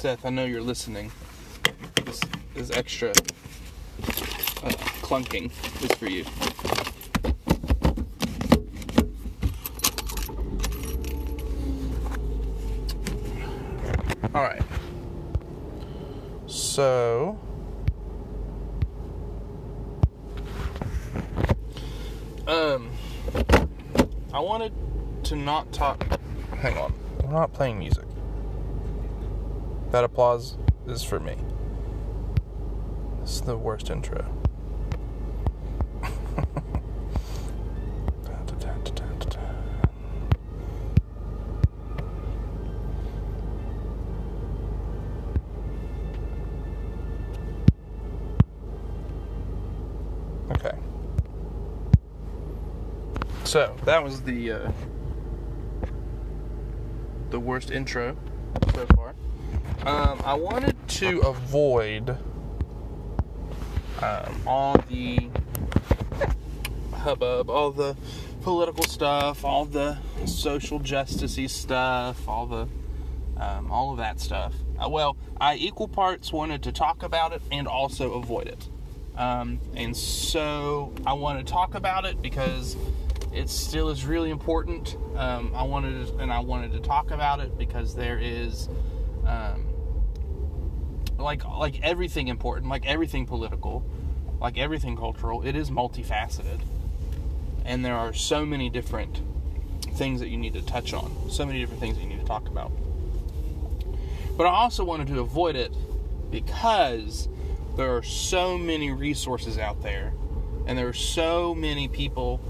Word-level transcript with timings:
Seth, 0.00 0.24
I 0.24 0.30
know 0.30 0.46
you're 0.46 0.62
listening. 0.62 1.12
This 2.06 2.22
is 2.54 2.70
extra 2.70 3.10
uh, 3.10 3.12
clunking 5.02 5.52
is 5.84 5.92
for 5.98 6.08
you. 6.08 6.24
All 14.34 14.42
right. 14.42 14.62
So. 16.46 17.38
Um, 22.46 22.90
I 24.32 24.40
wanted 24.40 24.72
to 25.24 25.36
not 25.36 25.70
talk. 25.74 26.02
Hang 26.56 26.78
on. 26.78 26.94
We're 27.22 27.32
not 27.32 27.52
playing 27.52 27.78
music. 27.78 28.09
That 29.90 30.04
applause 30.04 30.56
is 30.86 31.02
for 31.02 31.18
me. 31.18 31.36
This 33.20 33.36
is 33.36 33.40
the 33.40 33.56
worst 33.56 33.90
intro. 33.90 34.24
Okay. 50.52 50.76
So 53.44 53.74
that 53.84 54.02
was 54.02 54.22
the 54.22 54.52
uh, 54.52 54.72
the 57.30 57.40
worst 57.40 57.70
intro 57.70 58.16
so 58.74 58.86
far. 58.94 59.14
Um, 59.86 60.20
I 60.24 60.34
wanted 60.34 60.76
to 60.88 61.20
avoid 61.20 62.10
um, 64.02 64.42
all 64.46 64.76
the 64.90 65.30
hubbub, 66.92 67.48
all 67.48 67.70
the 67.70 67.96
political 68.42 68.84
stuff, 68.84 69.42
all 69.42 69.64
the 69.64 69.96
social 70.26 70.80
justicey 70.80 71.48
stuff, 71.48 72.28
all 72.28 72.46
the 72.46 72.68
um, 73.38 73.70
all 73.72 73.92
of 73.92 73.96
that 73.96 74.20
stuff. 74.20 74.52
Uh, 74.78 74.86
well, 74.90 75.16
I 75.40 75.54
equal 75.54 75.88
parts 75.88 76.30
wanted 76.30 76.62
to 76.64 76.72
talk 76.72 77.02
about 77.02 77.32
it 77.32 77.40
and 77.50 77.66
also 77.66 78.12
avoid 78.12 78.48
it. 78.48 78.68
Um, 79.16 79.60
and 79.74 79.96
so 79.96 80.92
I 81.06 81.14
want 81.14 81.44
to 81.44 81.50
talk 81.50 81.74
about 81.74 82.04
it 82.04 82.20
because 82.20 82.76
it 83.32 83.48
still 83.48 83.88
is 83.88 84.04
really 84.04 84.28
important. 84.28 84.98
Um, 85.16 85.52
I 85.54 85.62
wanted 85.62 86.06
to, 86.06 86.18
and 86.18 86.30
I 86.30 86.40
wanted 86.40 86.72
to 86.72 86.80
talk 86.80 87.12
about 87.12 87.40
it 87.40 87.56
because 87.56 87.94
there 87.94 88.18
is 88.18 88.68
um, 89.26 89.69
like 91.20 91.44
like 91.44 91.80
everything 91.82 92.28
important, 92.28 92.70
like 92.70 92.86
everything 92.86 93.26
political, 93.26 93.84
like 94.40 94.58
everything 94.58 94.96
cultural. 94.96 95.42
It 95.46 95.56
is 95.56 95.70
multifaceted, 95.70 96.60
and 97.64 97.84
there 97.84 97.96
are 97.96 98.12
so 98.12 98.44
many 98.44 98.70
different 98.70 99.20
things 99.94 100.20
that 100.20 100.28
you 100.28 100.36
need 100.36 100.54
to 100.54 100.62
touch 100.62 100.92
on, 100.92 101.14
so 101.30 101.44
many 101.44 101.60
different 101.60 101.80
things 101.80 101.96
that 101.96 102.02
you 102.02 102.08
need 102.08 102.20
to 102.20 102.26
talk 102.26 102.48
about. 102.48 102.72
But 104.36 104.46
I 104.46 104.50
also 104.50 104.84
wanted 104.84 105.08
to 105.08 105.20
avoid 105.20 105.56
it 105.56 105.74
because 106.30 107.28
there 107.76 107.96
are 107.96 108.02
so 108.02 108.56
many 108.56 108.90
resources 108.92 109.58
out 109.58 109.82
there, 109.82 110.12
and 110.66 110.78
there 110.78 110.88
are 110.88 110.92
so 110.92 111.54
many 111.54 111.88
people 111.88 112.40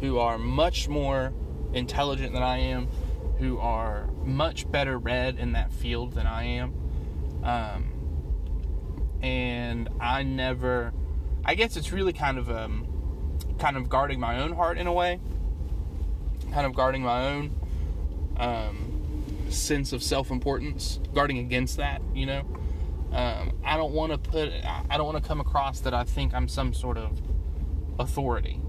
who 0.00 0.18
are 0.18 0.38
much 0.38 0.88
more 0.88 1.32
intelligent 1.72 2.32
than 2.32 2.42
I 2.42 2.58
am, 2.58 2.88
who 3.38 3.58
are 3.58 4.08
much 4.24 4.70
better 4.70 4.98
read 4.98 5.38
in 5.38 5.52
that 5.52 5.72
field 5.72 6.12
than 6.12 6.26
I 6.26 6.44
am. 6.44 6.74
Um, 7.42 7.89
and 9.22 9.88
I 10.00 10.22
never, 10.22 10.92
I 11.44 11.54
guess 11.54 11.76
it's 11.76 11.92
really 11.92 12.12
kind 12.12 12.38
of, 12.38 12.50
um, 12.50 12.86
kind 13.58 13.76
of 13.76 13.88
guarding 13.88 14.20
my 14.20 14.40
own 14.40 14.52
heart 14.52 14.78
in 14.78 14.86
a 14.86 14.92
way, 14.92 15.20
kind 16.52 16.66
of 16.66 16.74
guarding 16.74 17.02
my 17.02 17.28
own 17.28 17.54
um, 18.36 19.46
sense 19.50 19.92
of 19.92 20.02
self-importance, 20.02 21.00
guarding 21.14 21.38
against 21.38 21.76
that, 21.76 22.02
you 22.14 22.26
know. 22.26 22.40
Um, 23.12 23.58
I 23.64 23.76
don't 23.76 23.92
want 23.92 24.12
to 24.12 24.18
put, 24.18 24.50
I 24.50 24.96
don't 24.96 25.06
want 25.06 25.22
to 25.22 25.28
come 25.28 25.40
across 25.40 25.80
that 25.80 25.92
I 25.92 26.04
think 26.04 26.32
I'm 26.32 26.48
some 26.48 26.72
sort 26.72 26.96
of 26.96 27.20
authority. 27.98 28.60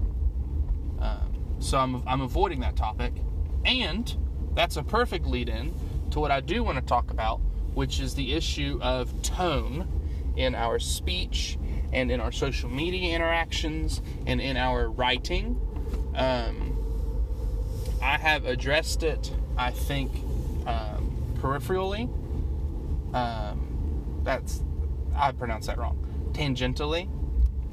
Um, 1.00 1.56
so 1.60 1.78
I'm, 1.78 2.02
I'm 2.06 2.20
avoiding 2.20 2.60
that 2.60 2.76
topic. 2.76 3.12
And 3.64 4.14
that's 4.54 4.76
a 4.76 4.82
perfect 4.82 5.26
lead 5.26 5.48
in 5.48 5.74
to 6.10 6.20
what 6.20 6.30
I 6.30 6.40
do 6.40 6.64
want 6.64 6.76
to 6.76 6.84
talk 6.84 7.10
about, 7.10 7.40
which 7.74 8.00
is 8.00 8.14
the 8.14 8.34
issue 8.34 8.78
of 8.82 9.22
tone 9.22 9.88
in 10.36 10.54
our 10.54 10.78
speech 10.78 11.58
and 11.92 12.10
in 12.10 12.20
our 12.20 12.32
social 12.32 12.70
media 12.70 13.14
interactions 13.14 14.00
and 14.26 14.40
in 14.40 14.56
our 14.56 14.90
writing. 14.90 15.60
Um, 16.14 16.78
I 18.02 18.18
have 18.18 18.46
addressed 18.46 19.02
it, 19.02 19.30
I 19.56 19.70
think, 19.70 20.12
um, 20.66 21.34
peripherally. 21.34 22.08
Um, 23.14 24.20
that's, 24.24 24.62
I 25.14 25.32
pronounced 25.32 25.66
that 25.66 25.78
wrong. 25.78 25.98
Tangentially. 26.32 27.08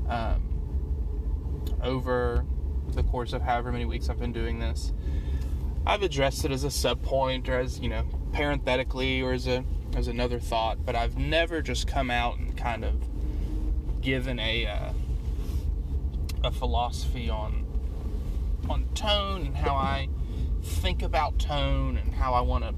Um, 0.10 0.50
over 1.82 2.46
the 2.94 3.04
course 3.04 3.34
of 3.34 3.42
however 3.42 3.72
many 3.72 3.86
weeks 3.86 4.10
I've 4.10 4.20
been 4.20 4.34
doing 4.34 4.60
this. 4.60 4.92
I've 5.86 6.04
addressed 6.04 6.46
it 6.46 6.52
as 6.52 6.64
a 6.64 6.72
sub 6.72 7.02
point 7.02 7.48
or 7.48 7.60
as, 7.60 7.80
you 7.80 7.90
know, 7.90 8.04
parenthetically 8.34 9.22
or 9.22 9.34
as 9.34 9.48
a 9.48 9.64
as 9.96 10.08
another 10.08 10.40
thought, 10.40 10.86
but 10.86 10.96
I've 10.96 11.18
never 11.18 11.62
just 11.62 11.88
come 11.88 12.10
out 12.12 12.38
and 12.38 12.56
kind 12.58 12.86
of 12.86 12.96
given 14.02 14.40
a 14.40 14.66
uh, 14.66 14.94
a 16.44 16.52
philosophy 16.52 17.30
on 17.30 17.66
on 18.70 18.86
tone 18.94 19.46
and 19.46 19.58
how 19.58 19.76
I 19.76 20.10
think 20.64 21.02
about 21.02 21.40
tone 21.40 21.98
and 21.98 22.14
how 22.14 22.34
I 22.34 22.42
want 22.42 22.64
to 22.66 22.74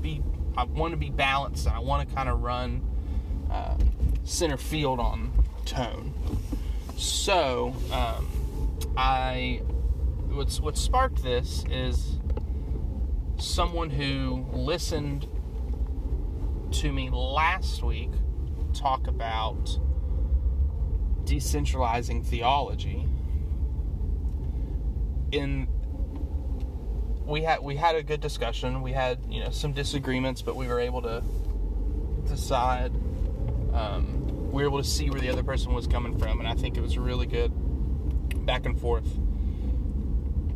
be 0.00 0.22
I 0.56 0.64
want 0.64 0.92
to 0.92 0.96
be 0.96 1.10
balanced 1.10 1.66
and 1.66 1.74
I 1.74 1.80
want 1.80 2.08
to 2.08 2.14
kind 2.14 2.28
of 2.28 2.42
run 2.42 2.82
uh, 3.50 3.76
center 4.24 4.56
field 4.56 5.00
on 5.00 5.32
tone. 5.64 6.14
So 6.96 7.74
um, 7.92 8.78
I 8.96 9.62
what's 10.30 10.60
what 10.60 10.76
sparked 10.76 11.22
this 11.22 11.64
is 11.70 12.18
someone 13.38 13.90
who 13.90 14.44
listened 14.52 15.26
to 16.72 16.92
me 16.92 17.10
last 17.10 17.82
week 17.82 18.10
talk 18.74 19.06
about 19.06 19.78
decentralizing 21.24 22.24
theology 22.24 23.06
in 25.32 25.68
we 27.26 27.42
had 27.42 27.60
we 27.62 27.76
had 27.76 27.94
a 27.94 28.02
good 28.02 28.20
discussion. 28.20 28.80
We 28.80 28.92
had 28.92 29.18
you 29.28 29.44
know 29.44 29.50
some 29.50 29.72
disagreements 29.72 30.40
but 30.42 30.56
we 30.56 30.66
were 30.66 30.80
able 30.80 31.02
to 31.02 31.22
decide 32.26 32.92
um, 33.74 34.50
we 34.50 34.62
were 34.62 34.68
able 34.68 34.82
to 34.82 34.88
see 34.88 35.10
where 35.10 35.20
the 35.20 35.28
other 35.28 35.42
person 35.42 35.74
was 35.74 35.86
coming 35.86 36.18
from 36.18 36.38
and 36.38 36.48
i 36.48 36.54
think 36.54 36.76
it 36.76 36.80
was 36.80 36.98
really 36.98 37.26
good 37.26 37.52
back 38.46 38.64
and 38.64 38.80
forth. 38.80 39.14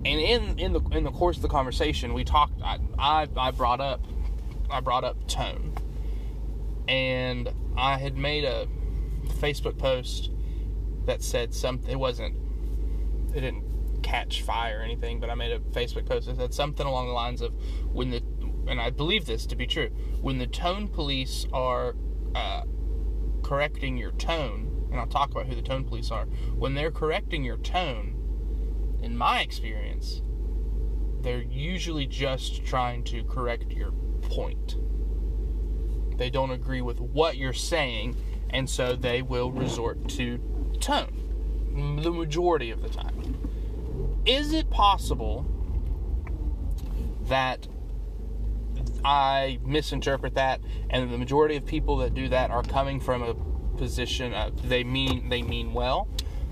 And 0.05 0.19
in 0.21 0.59
in 0.59 0.73
the 0.73 0.81
in 0.93 1.05
the 1.05 1.13
course 1.13 1.37
of 1.37 1.43
the 1.43 1.49
conversation 1.49 2.15
we 2.15 2.25
talked 2.25 2.61
I, 2.63 2.79
I 2.99 3.29
i 3.37 3.51
brought 3.51 3.81
up 3.81 4.05
i 4.71 4.81
brought 4.81 5.05
up 5.05 5.29
tone 5.29 5.75
and 6.89 7.53
i 7.77 7.99
had 7.99 8.17
made 8.17 8.45
a 8.45 8.67
facebook 9.41 9.79
post 9.79 10.31
that 11.07 11.23
said 11.23 11.55
something 11.55 11.91
it 11.91 11.99
wasn't 11.99 12.35
it 13.35 13.41
didn't 13.41 13.65
catch 14.03 14.43
fire 14.43 14.81
or 14.81 14.83
anything 14.83 15.21
but 15.21 15.31
i 15.31 15.35
made 15.35 15.53
a 15.53 15.61
facebook 15.71 16.07
post 16.07 16.27
that 16.27 16.37
said 16.37 16.53
something 16.53 16.87
along 16.87 17.07
the 17.07 17.13
lines 17.13 17.41
of 17.41 17.53
when 17.93 18.11
the 18.11 18.23
and 18.69 18.81
i 18.81 18.91
believe 18.91 19.27
this 19.27 19.47
to 19.47 19.57
be 19.57 19.67
true 19.67 19.89
when 20.21 20.39
the 20.39 20.47
tone 20.47 20.89
police 20.89 21.47
are 21.53 21.95
uh, 22.35 22.63
correcting 23.43 23.97
your 23.97 24.13
tone 24.13 24.89
and 24.91 24.99
i'll 24.99 25.07
talk 25.07 25.31
about 25.31 25.47
who 25.47 25.55
the 25.55 25.63
tone 25.63 25.85
police 25.85 26.11
are 26.11 26.27
when 26.57 26.75
they're 26.75 26.91
correcting 26.91 27.45
your 27.45 27.59
tone 27.59 28.19
in 29.03 29.17
my 29.17 29.41
experience, 29.41 30.23
they're 31.23 31.43
usually 31.43 32.07
just 32.07 32.65
trying 32.65 33.05
to 33.05 33.25
correct 33.25 33.73
your 33.73 33.93
point. 34.23 34.77
They 36.23 36.31
don't 36.31 36.53
agree 36.53 36.83
with 36.83 37.01
what 37.01 37.37
you're 37.37 37.53
saying, 37.53 38.15
and 38.49 38.71
so 38.71 38.95
they 38.95 39.23
will 39.23 39.51
resort 39.51 40.09
to 40.11 40.39
tone 40.79 41.99
the 42.01 42.13
majority 42.13 42.71
of 42.71 42.81
the 42.81 42.89
time. 42.89 43.37
Is 44.25 44.53
it 44.53 44.71
possible 44.71 45.45
that 47.23 47.67
I 49.05 49.59
misinterpret 49.65 50.35
that, 50.35 50.61
and 50.91 51.13
the 51.13 51.19
majority 51.19 51.57
of 51.57 51.67
people 51.67 51.97
that 51.97 52.15
do 52.15 52.29
that 52.29 52.53
are 52.53 52.63
coming 52.63 53.01
from 53.01 53.25
a 53.25 53.35
position 53.77 54.33
of 54.33 54.69
they 54.69 54.85
mean 54.85 55.29
they 55.29 55.43
mean 55.43 55.73
well? 55.73 56.07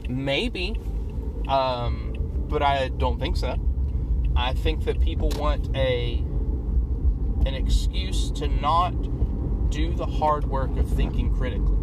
Maybe. 0.08 0.80
Um, 1.46 2.16
but 2.48 2.60
I 2.60 2.88
don't 2.88 3.20
think 3.20 3.36
so. 3.36 3.54
I 4.34 4.52
think 4.52 4.84
that 4.86 5.00
people 5.00 5.28
want 5.36 5.70
a 5.76 6.24
an 7.46 7.54
excuse 7.54 8.32
to 8.32 8.48
not 8.48 8.94
do 9.70 9.94
the 9.94 10.06
hard 10.06 10.44
work 10.46 10.76
of 10.76 10.88
thinking 10.88 11.34
critically. 11.34 11.78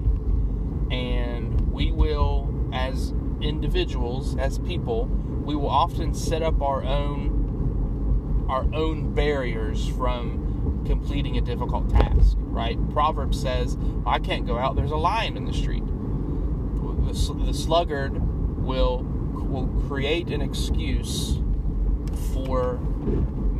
And 0.95 1.71
we 1.71 1.91
will, 1.91 2.69
as 2.73 3.13
individuals, 3.41 4.37
as 4.37 4.59
people, 4.59 5.05
we 5.05 5.55
will 5.55 5.69
often 5.69 6.13
set 6.13 6.41
up 6.41 6.61
our 6.61 6.83
own 6.83 8.45
our 8.49 8.65
own 8.73 9.13
barriers 9.13 9.89
from 9.89 10.83
completing 10.85 11.37
a 11.37 11.41
difficult 11.41 11.89
task, 11.89 12.37
right? 12.39 12.77
Proverbs 12.91 13.41
says, 13.41 13.77
I 14.05 14.19
can't 14.19 14.47
go 14.47 14.57
out, 14.57 14.77
there's 14.77 14.91
a 14.91 14.95
lion 14.97 15.35
in 15.35 15.43
the 15.43 15.51
street. 15.51 15.83
The, 15.85 17.43
the 17.45 17.53
sluggard 17.53 18.13
will, 18.63 18.99
will 19.33 19.67
create 19.87 20.29
an 20.29 20.41
excuse 20.41 21.39
for 22.33 22.79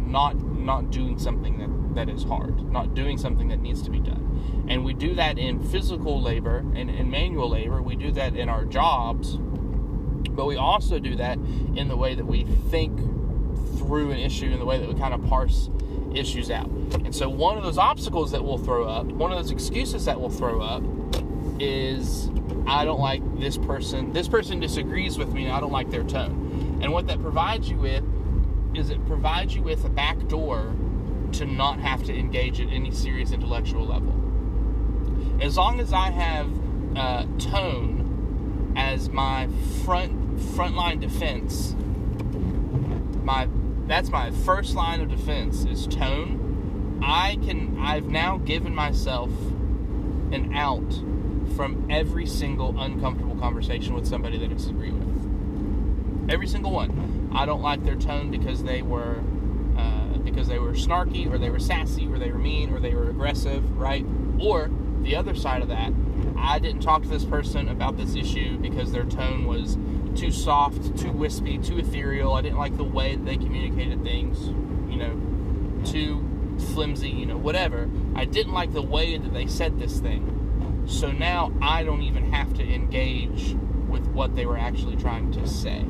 not 0.05 0.37
not 0.37 0.89
doing 0.89 1.17
something 1.17 1.57
that, 1.59 1.69
that 1.97 2.09
is 2.09 2.23
hard, 2.23 2.71
not 2.71 2.93
doing 2.93 3.17
something 3.17 3.47
that 3.47 3.59
needs 3.59 3.81
to 3.81 3.89
be 3.89 3.99
done. 3.99 4.65
And 4.69 4.85
we 4.85 4.93
do 4.93 5.15
that 5.15 5.37
in 5.37 5.61
physical 5.61 6.21
labor 6.21 6.59
and 6.75 6.89
in 6.89 7.09
manual 7.09 7.49
labor, 7.49 7.81
we 7.81 7.95
do 7.95 8.11
that 8.11 8.35
in 8.35 8.49
our 8.49 8.65
jobs, 8.65 9.37
but 10.31 10.45
we 10.45 10.55
also 10.55 10.99
do 10.99 11.15
that 11.15 11.39
in 11.75 11.87
the 11.87 11.97
way 11.97 12.13
that 12.13 12.25
we 12.25 12.43
think 12.69 12.97
through 13.77 14.11
an 14.11 14.19
issue, 14.19 14.51
in 14.51 14.59
the 14.59 14.65
way 14.65 14.77
that 14.77 14.87
we 14.87 14.93
kind 14.93 15.13
of 15.13 15.25
parse 15.25 15.69
issues 16.13 16.51
out. 16.51 16.67
And 16.67 17.15
so, 17.15 17.29
one 17.29 17.57
of 17.57 17.63
those 17.63 17.77
obstacles 17.77 18.31
that 18.31 18.43
we'll 18.43 18.59
throw 18.59 18.87
up, 18.87 19.07
one 19.07 19.31
of 19.31 19.37
those 19.37 19.51
excuses 19.51 20.05
that 20.05 20.19
we'll 20.19 20.29
throw 20.29 20.61
up, 20.61 20.83
is 21.59 22.29
I 22.67 22.85
don't 22.85 22.99
like 22.99 23.21
this 23.39 23.57
person. 23.57 24.13
This 24.13 24.27
person 24.27 24.59
disagrees 24.59 25.17
with 25.17 25.33
me, 25.33 25.49
I 25.49 25.59
don't 25.59 25.71
like 25.71 25.89
their 25.89 26.03
tone. 26.03 26.79
And 26.81 26.93
what 26.93 27.07
that 27.07 27.21
provides 27.21 27.69
you 27.69 27.77
with 27.77 28.03
is 28.75 28.91
it 28.91 29.03
provides 29.07 29.55
you 29.55 29.63
with 29.63 29.83
a 29.85 29.89
back 29.89 30.27
door 30.27 30.75
to 31.33 31.45
not 31.45 31.79
have 31.79 32.03
to 32.03 32.17
engage 32.17 32.59
at 32.59 32.69
any 32.69 32.91
serious 32.91 33.31
intellectual 33.31 33.85
level. 33.85 34.13
As 35.41 35.57
long 35.57 35.79
as 35.79 35.93
I 35.93 36.09
have 36.11 36.49
uh, 36.95 37.25
tone 37.37 38.73
as 38.75 39.09
my 39.09 39.47
front 39.83 40.37
frontline 40.37 40.99
defense, 40.99 41.75
my 43.23 43.47
that's 43.87 44.09
my 44.09 44.31
first 44.31 44.75
line 44.75 45.01
of 45.01 45.09
defense 45.09 45.65
is 45.65 45.87
tone. 45.87 46.99
I 47.03 47.37
can 47.43 47.77
I've 47.79 48.07
now 48.07 48.37
given 48.37 48.73
myself 48.73 49.29
an 50.31 50.53
out 50.53 50.91
from 51.55 51.87
every 51.89 52.25
single 52.25 52.79
uncomfortable 52.79 53.35
conversation 53.35 53.93
with 53.93 54.05
somebody 54.05 54.37
that 54.37 54.45
I 54.45 54.53
disagree 54.53 54.91
with. 54.91 56.29
Every 56.29 56.47
single 56.47 56.71
one. 56.71 57.29
I 57.33 57.45
don't 57.45 57.61
like 57.61 57.83
their 57.83 57.95
tone 57.95 58.31
because 58.31 58.63
they 58.63 58.81
were 58.81 59.21
because 60.31 60.47
they 60.47 60.59
were 60.59 60.73
snarky 60.73 61.31
or 61.31 61.37
they 61.37 61.49
were 61.49 61.59
sassy 61.59 62.07
or 62.07 62.19
they 62.19 62.31
were 62.31 62.37
mean 62.37 62.71
or 62.71 62.79
they 62.79 62.93
were 62.93 63.09
aggressive, 63.09 63.77
right? 63.77 64.05
Or 64.39 64.69
the 65.01 65.15
other 65.15 65.35
side 65.35 65.61
of 65.61 65.69
that, 65.69 65.93
I 66.37 66.59
didn't 66.59 66.81
talk 66.81 67.03
to 67.03 67.07
this 67.07 67.25
person 67.25 67.69
about 67.69 67.97
this 67.97 68.15
issue 68.15 68.57
because 68.57 68.91
their 68.91 69.05
tone 69.05 69.47
was 69.47 69.77
too 70.15 70.31
soft, 70.31 70.97
too 70.97 71.11
wispy, 71.11 71.57
too 71.57 71.77
ethereal. 71.79 72.33
I 72.33 72.41
didn't 72.41 72.57
like 72.57 72.77
the 72.77 72.83
way 72.83 73.15
they 73.15 73.37
communicated 73.37 74.03
things, 74.03 74.47
you 74.89 74.97
know, 74.97 75.83
too 75.85 76.23
flimsy, 76.73 77.09
you 77.09 77.25
know, 77.25 77.37
whatever. 77.37 77.89
I 78.15 78.25
didn't 78.25 78.53
like 78.53 78.73
the 78.73 78.81
way 78.81 79.17
that 79.17 79.33
they 79.33 79.47
said 79.47 79.79
this 79.79 79.99
thing. 79.99 80.83
So 80.87 81.11
now 81.11 81.53
I 81.61 81.83
don't 81.83 82.01
even 82.01 82.31
have 82.31 82.53
to 82.55 82.63
engage 82.63 83.55
with 83.87 84.07
what 84.07 84.35
they 84.35 84.45
were 84.45 84.57
actually 84.57 84.95
trying 84.95 85.31
to 85.33 85.47
say. 85.47 85.85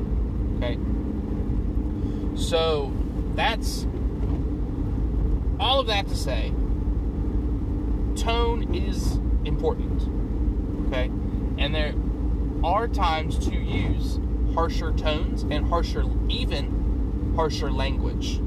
Okay? 0.56 0.78
So 2.36 2.92
that's 3.34 3.86
all 5.60 5.80
of 5.80 5.86
that 5.88 6.08
to 6.08 6.16
say 6.16 6.52
tone 8.14 8.74
is 8.74 9.18
important. 9.44 10.02
Okay? 10.88 11.10
And 11.58 11.74
there 11.74 11.94
are 12.64 12.88
times 12.88 13.38
to 13.48 13.54
use 13.54 14.18
harsher 14.54 14.92
tones 14.92 15.42
and 15.42 15.66
harsher, 15.66 16.04
even 16.28 17.34
harsher 17.36 17.70
language. 17.70 18.40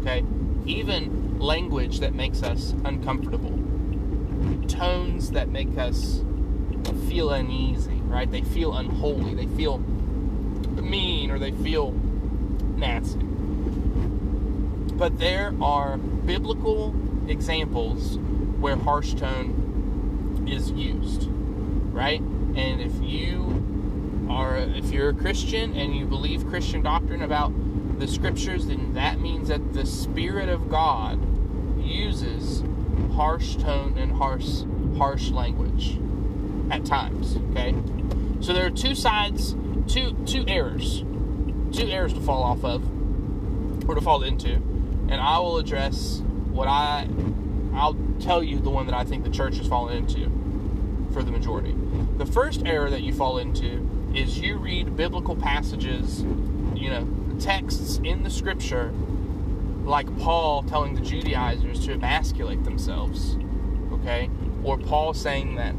Okay? 0.00 0.24
Even 0.66 1.38
language 1.38 2.00
that 2.00 2.14
makes 2.14 2.42
us 2.42 2.74
uncomfortable. 2.84 3.58
Tones 4.66 5.30
that 5.32 5.48
make 5.48 5.76
us 5.78 6.22
feel 7.08 7.30
uneasy, 7.30 8.00
right? 8.02 8.30
They 8.30 8.42
feel 8.42 8.74
unholy. 8.76 9.34
They 9.34 9.46
feel 9.46 9.78
mean 9.78 11.30
or 11.30 11.38
they 11.38 11.52
feel 11.52 11.92
nasty. 12.76 13.24
But 14.94 15.18
there 15.18 15.54
are 15.60 15.98
biblical 16.28 16.94
examples 17.26 18.18
where 18.60 18.76
harsh 18.76 19.14
tone 19.14 20.46
is 20.46 20.70
used, 20.72 21.26
right? 21.26 22.20
And 22.20 22.82
if 22.82 22.94
you 23.00 24.26
are, 24.28 24.58
if 24.58 24.90
you're 24.90 25.08
a 25.08 25.14
Christian 25.14 25.74
and 25.74 25.96
you 25.96 26.04
believe 26.04 26.46
Christian 26.46 26.82
doctrine 26.82 27.22
about 27.22 27.50
the 27.98 28.06
scriptures, 28.06 28.66
then 28.66 28.92
that 28.92 29.20
means 29.20 29.48
that 29.48 29.72
the 29.72 29.86
Spirit 29.86 30.50
of 30.50 30.68
God 30.68 31.18
uses 31.82 32.62
harsh 33.14 33.56
tone 33.56 33.96
and 33.96 34.12
harsh, 34.12 34.64
harsh 34.98 35.30
language 35.30 35.98
at 36.70 36.84
times. 36.84 37.38
Okay, 37.52 37.74
so 38.40 38.52
there 38.52 38.66
are 38.66 38.70
two 38.70 38.94
sides, 38.94 39.56
two 39.86 40.12
two 40.26 40.44
errors, 40.46 41.02
two 41.72 41.86
errors 41.86 42.12
to 42.12 42.20
fall 42.20 42.42
off 42.42 42.64
of, 42.64 42.84
or 43.88 43.94
to 43.94 44.00
fall 44.02 44.22
into, 44.22 44.60
and 45.08 45.20
I 45.20 45.38
will 45.38 45.58
address 45.58 46.22
what 46.50 46.68
I, 46.68 47.08
I'll 47.74 47.96
tell 48.20 48.42
you 48.42 48.58
the 48.58 48.70
one 48.70 48.86
that 48.86 48.94
I 48.94 49.04
think 49.04 49.24
the 49.24 49.30
church 49.30 49.56
has 49.58 49.66
fallen 49.66 49.96
into 49.96 50.30
for 51.12 51.22
the 51.22 51.30
majority. 51.30 51.74
The 52.18 52.26
first 52.26 52.62
error 52.66 52.90
that 52.90 53.02
you 53.02 53.12
fall 53.12 53.38
into 53.38 53.88
is 54.14 54.38
you 54.38 54.56
read 54.56 54.96
biblical 54.96 55.36
passages, 55.36 56.22
you 56.74 56.90
know, 56.90 57.08
texts 57.40 58.00
in 58.04 58.22
the 58.22 58.30
scripture, 58.30 58.92
like 59.84 60.18
Paul 60.18 60.62
telling 60.64 60.94
the 60.94 61.00
Judaizers 61.00 61.84
to 61.86 61.92
emasculate 61.92 62.64
themselves, 62.64 63.36
okay? 63.92 64.28
Or 64.64 64.76
Paul 64.76 65.14
saying 65.14 65.54
that 65.54 65.74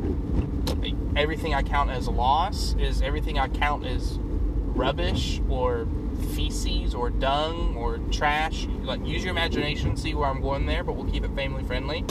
everything 1.16 1.54
I 1.54 1.64
count 1.64 1.92
as 1.92 2.08
loss 2.08 2.76
is 2.80 3.02
everything 3.02 3.38
I 3.38 3.50
count 3.50 3.86
as 3.86 4.18
rubbish 4.20 5.42
or 5.50 5.88
feces 6.20 6.94
or 6.94 7.10
dung 7.10 7.76
or 7.76 7.98
trash. 8.12 8.68
Like, 8.84 9.06
use 9.06 9.24
your 9.24 9.32
imagination, 9.32 9.96
see 9.96 10.14
where 10.14 10.30
I'm 10.30 10.42
going 10.42 10.66
there, 10.66 10.84
but 10.84 10.96
we'll 10.96 11.10
keep 11.12 11.24
it 11.24 11.34
family 11.36 11.64
friendly. 11.64 12.06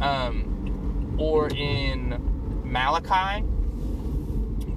Um, 0.00 1.16
or 1.18 1.48
in 1.48 2.62
Malachi, 2.64 3.44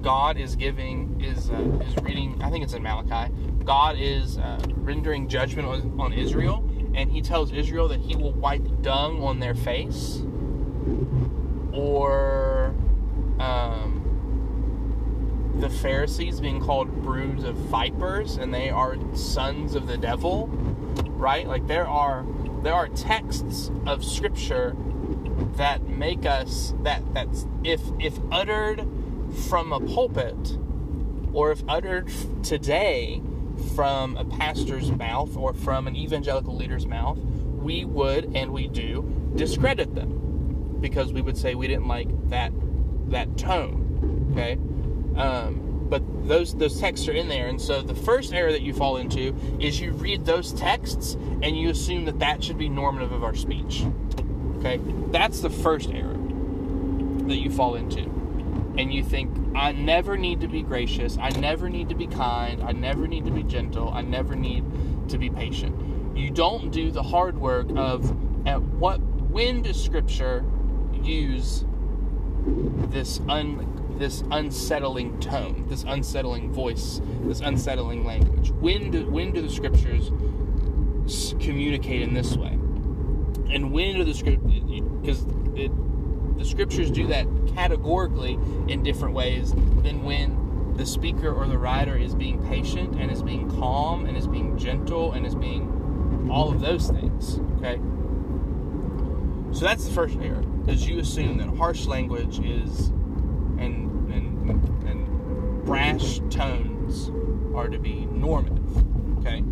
God 0.01 0.37
is 0.37 0.55
giving 0.55 1.21
is 1.21 1.49
uh, 1.51 1.55
is 1.85 1.95
reading. 2.03 2.41
I 2.41 2.49
think 2.49 2.63
it's 2.63 2.73
in 2.73 2.83
Malachi. 2.83 3.31
God 3.63 3.97
is 3.99 4.37
uh, 4.37 4.59
rendering 4.77 5.27
judgment 5.27 5.67
on, 5.67 5.99
on, 5.99 6.13
Israel, 6.13 6.67
and 6.95 7.11
He 7.11 7.21
tells 7.21 7.51
Israel 7.51 7.87
that 7.89 7.99
He 7.99 8.15
will 8.15 8.33
wipe 8.33 8.81
dung 8.81 9.21
on 9.23 9.39
their 9.39 9.53
face, 9.53 10.23
or 11.71 12.73
um, 13.39 13.90
the 15.55 15.69
Pharisees 15.69 16.39
being 16.39 16.59
called 16.59 17.03
broods 17.03 17.43
of 17.43 17.55
vipers, 17.55 18.37
and 18.37 18.53
they 18.53 18.69
are 18.69 18.97
sons 19.15 19.75
of 19.75 19.87
the 19.87 19.97
devil. 19.97 20.47
Right? 20.47 21.47
Like 21.47 21.67
there 21.67 21.87
are 21.87 22.25
there 22.63 22.73
are 22.73 22.87
texts 22.89 23.71
of 23.85 24.03
Scripture 24.03 24.75
that 25.55 25.87
make 25.87 26.25
us 26.25 26.73
that 26.83 27.01
that's 27.13 27.45
if 27.63 27.81
if 27.99 28.19
uttered 28.31 28.87
from 29.47 29.71
a 29.71 29.79
pulpit 29.79 30.57
or 31.33 31.51
if 31.51 31.63
uttered 31.67 32.11
today 32.43 33.21
from 33.75 34.17
a 34.17 34.25
pastor's 34.25 34.91
mouth 34.91 35.35
or 35.37 35.53
from 35.53 35.87
an 35.87 35.95
evangelical 35.95 36.55
leader's 36.55 36.85
mouth, 36.85 37.17
we 37.17 37.85
would 37.85 38.35
and 38.35 38.51
we 38.51 38.67
do 38.67 39.31
discredit 39.35 39.95
them 39.95 40.77
because 40.81 41.13
we 41.13 41.21
would 41.21 41.37
say 41.37 41.55
we 41.55 41.67
didn't 41.67 41.87
like 41.87 42.07
that 42.29 42.51
that 43.07 43.37
tone. 43.37 44.29
Okay, 44.31 44.57
um, 45.15 45.87
but 45.89 46.01
those 46.27 46.55
those 46.55 46.79
texts 46.79 47.07
are 47.07 47.13
in 47.13 47.27
there, 47.27 47.47
and 47.47 47.61
so 47.61 47.81
the 47.81 47.95
first 47.95 48.33
error 48.33 48.51
that 48.51 48.61
you 48.61 48.73
fall 48.73 48.97
into 48.97 49.35
is 49.59 49.79
you 49.79 49.91
read 49.91 50.25
those 50.25 50.53
texts 50.53 51.17
and 51.41 51.57
you 51.57 51.69
assume 51.69 52.05
that 52.05 52.19
that 52.19 52.43
should 52.43 52.57
be 52.57 52.69
normative 52.69 53.11
of 53.11 53.23
our 53.23 53.35
speech. 53.35 53.83
Okay? 54.57 54.79
That's 55.11 55.41
the 55.41 55.49
first 55.49 55.89
error 55.89 56.17
that 57.27 57.37
you 57.37 57.49
fall 57.49 57.75
into. 57.75 58.03
And 58.77 58.93
you 58.93 59.03
think, 59.03 59.35
I 59.55 59.73
never 59.73 60.15
need 60.15 60.39
to 60.41 60.47
be 60.47 60.61
gracious. 60.61 61.17
I 61.17 61.29
never 61.29 61.67
need 61.69 61.89
to 61.89 61.95
be 61.95 62.07
kind. 62.07 62.63
I 62.63 62.71
never 62.71 63.07
need 63.07 63.25
to 63.25 63.31
be 63.31 63.43
gentle. 63.43 63.89
I 63.89 64.01
never 64.01 64.35
need 64.35 64.63
to 65.09 65.17
be 65.17 65.29
patient. 65.29 66.17
You 66.17 66.29
don't 66.29 66.71
do 66.71 66.91
the 66.91 67.03
hard 67.03 67.37
work 67.37 67.67
of 67.75 68.15
at 68.47 68.61
what 68.61 69.01
when 69.01 69.61
does 69.61 69.81
scripture 69.81 70.45
use 71.01 71.65
this 72.89 73.19
un 73.27 73.67
this 73.97 74.23
unsettling 74.31 75.19
tone, 75.19 75.65
this 75.67 75.83
unsettling 75.87 76.51
voice, 76.51 77.01
this 77.23 77.39
unsettling 77.39 78.03
language? 78.03 78.51
When 78.51 78.91
do 78.91 79.09
when 79.09 79.31
do 79.31 79.41
the 79.41 79.49
scriptures 79.49 80.11
communicate 81.39 82.01
in 82.01 82.13
this 82.13 82.35
way? 82.35 82.57
and 83.51 83.71
when 83.71 83.95
do 83.95 84.03
the 84.03 84.13
script 84.13 84.45
because 85.01 85.25
the 85.25 86.45
scriptures 86.45 86.89
do 86.89 87.07
that 87.07 87.27
categorically 87.53 88.33
in 88.67 88.81
different 88.81 89.13
ways 89.13 89.51
than 89.83 90.03
when 90.03 90.73
the 90.77 90.85
speaker 90.85 91.31
or 91.31 91.45
the 91.47 91.57
writer 91.57 91.97
is 91.97 92.15
being 92.15 92.43
patient 92.47 92.95
and 92.95 93.11
is 93.11 93.21
being 93.21 93.49
calm 93.49 94.05
and 94.05 94.17
is 94.17 94.25
being 94.25 94.57
gentle 94.57 95.11
and 95.11 95.25
is 95.25 95.35
being 95.35 96.29
all 96.31 96.49
of 96.49 96.61
those 96.61 96.89
things. 96.89 97.39
Okay? 97.57 97.79
So 99.51 99.65
that's 99.65 99.85
the 99.85 99.91
first 99.91 100.17
error, 100.19 100.43
because 100.63 100.87
you 100.87 100.99
assume 100.99 101.37
that 101.37 101.47
harsh 101.57 101.85
language 101.85 102.39
is 102.39 102.87
and 103.57 104.11
and 104.11 104.49
and 104.87 105.65
brash 105.65 106.19
tones 106.29 107.11
are 107.55 107.67
to 107.67 107.79
be 107.79 108.05
normative. 108.05 108.77
Okay. 109.19 109.43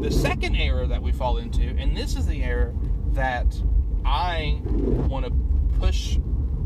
The 0.00 0.10
second 0.10 0.56
error 0.56 0.86
that 0.86 1.02
we 1.02 1.12
fall 1.12 1.38
into, 1.38 1.62
and 1.62 1.96
this 1.96 2.16
is 2.16 2.26
the 2.26 2.42
error 2.42 2.74
that 3.12 3.60
I 4.04 4.60
want 4.64 5.24
to 5.24 5.32
push 5.78 6.18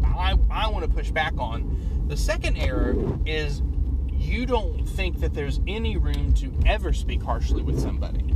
I, 0.04 0.36
I 0.50 0.68
want 0.68 0.84
to 0.84 0.90
push 0.90 1.10
back 1.10 1.34
on. 1.38 2.04
The 2.08 2.16
second 2.16 2.56
error 2.56 2.96
is 3.24 3.62
you 4.12 4.44
don't 4.44 4.86
think 4.86 5.20
that 5.20 5.32
there's 5.32 5.60
any 5.66 5.96
room 5.96 6.34
to 6.34 6.52
ever 6.66 6.92
speak 6.92 7.22
harshly 7.22 7.62
with 7.62 7.80
somebody. 7.80 8.34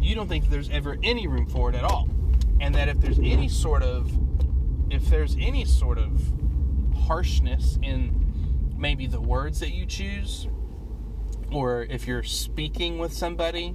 You 0.00 0.14
don't 0.14 0.28
think 0.28 0.48
there's 0.48 0.70
ever 0.70 0.96
any 1.02 1.26
room 1.26 1.46
for 1.46 1.68
it 1.68 1.74
at 1.74 1.84
all. 1.84 2.08
And 2.60 2.74
that 2.74 2.88
if 2.88 3.00
there's 3.00 3.18
any 3.18 3.48
sort 3.48 3.82
of 3.82 4.10
if 4.90 5.06
there's 5.06 5.36
any 5.40 5.64
sort 5.64 5.98
of 5.98 6.20
harshness 7.06 7.78
in 7.82 8.74
maybe 8.76 9.06
the 9.06 9.20
words 9.20 9.60
that 9.60 9.70
you 9.70 9.84
choose 9.86 10.46
or 11.52 11.82
if 11.82 12.06
you're 12.06 12.22
speaking 12.22 12.98
with 12.98 13.12
somebody, 13.12 13.74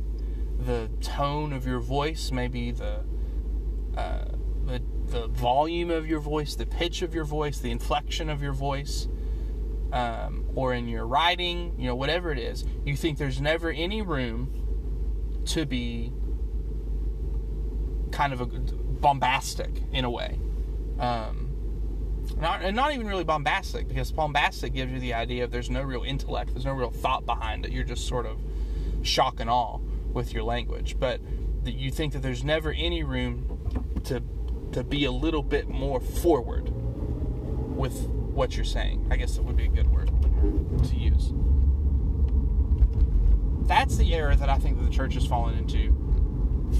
the 0.60 0.90
tone 1.02 1.54
of 1.54 1.66
your 1.66 1.80
voice, 1.80 2.32
maybe 2.32 2.72
the 2.72 3.04
uh, 3.98 4.26
the, 4.66 4.82
the 5.08 5.28
volume 5.28 5.90
of 5.90 6.08
your 6.08 6.20
voice, 6.20 6.56
the 6.56 6.66
pitch 6.66 7.02
of 7.02 7.14
your 7.14 7.26
voice, 7.26 7.60
the 7.60 7.72
inflection 7.72 8.30
of 8.30 8.42
your 8.42 8.54
voice, 8.54 9.08
um, 9.92 10.46
or 10.56 10.74
in 10.74 10.88
your 10.88 11.06
writing, 11.06 11.74
you 11.78 11.88
know, 11.88 11.96
whatever 11.96 12.32
it 12.32 12.40
is, 12.40 12.64
you 12.86 12.96
think 12.96 13.18
there's 13.18 13.42
never 13.42 13.70
any 13.70 14.02
room 14.02 15.42
to 15.46 15.66
be 15.66 16.14
kind 18.12 18.34
of 18.34 18.42
a 18.42 18.46
bombastic 18.46 19.72
in 19.92 20.06
a 20.06 20.10
way. 20.10 20.40
Um, 21.00 21.52
not, 22.38 22.62
and 22.62 22.76
not 22.76 22.94
even 22.94 23.08
really 23.08 23.24
bombastic 23.24 23.88
because 23.88 24.12
bombastic 24.12 24.74
gives 24.74 24.92
you 24.92 25.00
the 25.00 25.14
idea 25.14 25.44
of 25.44 25.52
there's 25.52 25.70
no 25.70 25.82
real 25.82 26.04
intellect, 26.04 26.54
there's 26.54 26.66
no 26.66 26.74
real 26.74 26.92
thought 26.92 27.26
behind 27.26 27.66
it. 27.66 27.72
You're 27.72 27.84
just 27.84 28.08
sort 28.08 28.26
of 28.26 28.38
shock 29.02 29.40
and 29.40 29.50
awe 29.50 29.80
with 30.14 30.34
your 30.34 30.44
language. 30.44 30.98
But 31.00 31.22
you 31.66 31.92
think 31.92 32.14
that 32.14 32.22
there's 32.22 32.44
never 32.44 32.72
any 32.72 33.04
room 33.04 34.00
to 34.06 34.22
to 34.72 34.84
be 34.84 35.06
a 35.06 35.12
little 35.12 35.44
bit 35.44 35.68
more 35.68 36.00
forward 36.00 36.72
with 37.76 38.08
what 38.08 38.56
you're 38.56 38.66
saying. 38.66 39.06
I 39.12 39.18
guess 39.18 39.38
it 39.38 39.44
would 39.44 39.58
be 39.58 39.66
a 39.66 39.70
good 39.70 39.92
word 39.92 40.08
to 40.88 40.96
use. 40.96 41.34
That's 43.68 43.98
the 43.98 44.14
error 44.14 44.36
that 44.36 44.50
I 44.50 44.58
think 44.58 44.78
that 44.78 44.86
the 44.86 44.92
church 44.92 45.14
has 45.16 45.26
fallen 45.26 45.58
into 45.58 45.94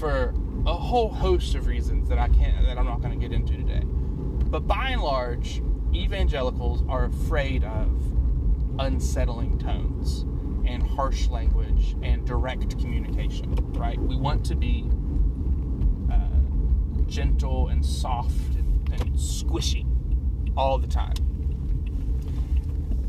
for 0.00 0.34
a 0.66 0.74
whole 0.74 1.08
host 1.08 1.54
of 1.54 1.66
reasons 1.66 2.08
that 2.08 2.18
I 2.18 2.28
can't 2.28 2.64
that 2.66 2.78
I'm 2.78 2.84
not 2.86 3.00
going 3.00 3.18
to 3.18 3.28
get 3.28 3.34
into 3.34 3.56
today. 3.56 3.82
But 3.84 4.66
by 4.66 4.90
and 4.90 5.02
large, 5.02 5.62
evangelicals 5.94 6.84
are 6.88 7.04
afraid 7.04 7.64
of 7.64 7.90
unsettling 8.78 9.58
tones 9.58 10.22
and 10.66 10.82
harsh 10.82 11.28
language 11.28 11.96
and 12.02 12.24
direct 12.26 12.78
communication, 12.78 13.54
right? 13.72 13.98
We 13.98 14.16
want 14.16 14.44
to 14.46 14.54
be 14.54 14.88
uh, 16.10 16.18
gentle 17.06 17.68
and 17.68 17.84
soft 17.84 18.54
and, 18.54 18.88
and 18.92 19.14
squishy 19.14 19.86
all 20.56 20.78
the 20.78 20.86
time. 20.86 21.14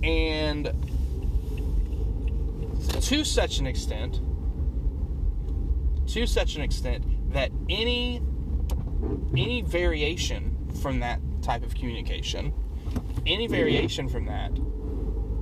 And 0.04 0.74
to 3.02 3.24
such 3.24 3.60
an 3.60 3.68
extent, 3.68 4.20
to 6.08 6.26
such 6.26 6.56
an 6.56 6.62
extent 6.62 7.06
that 7.34 7.52
any 7.70 8.22
any 9.36 9.62
variation 9.62 10.56
from 10.82 11.00
that 11.02 11.20
type 11.42 11.64
of 11.64 11.76
communication, 11.76 12.54
any 13.26 13.48
variation 13.48 14.08
from 14.08 14.26
that 14.26 14.52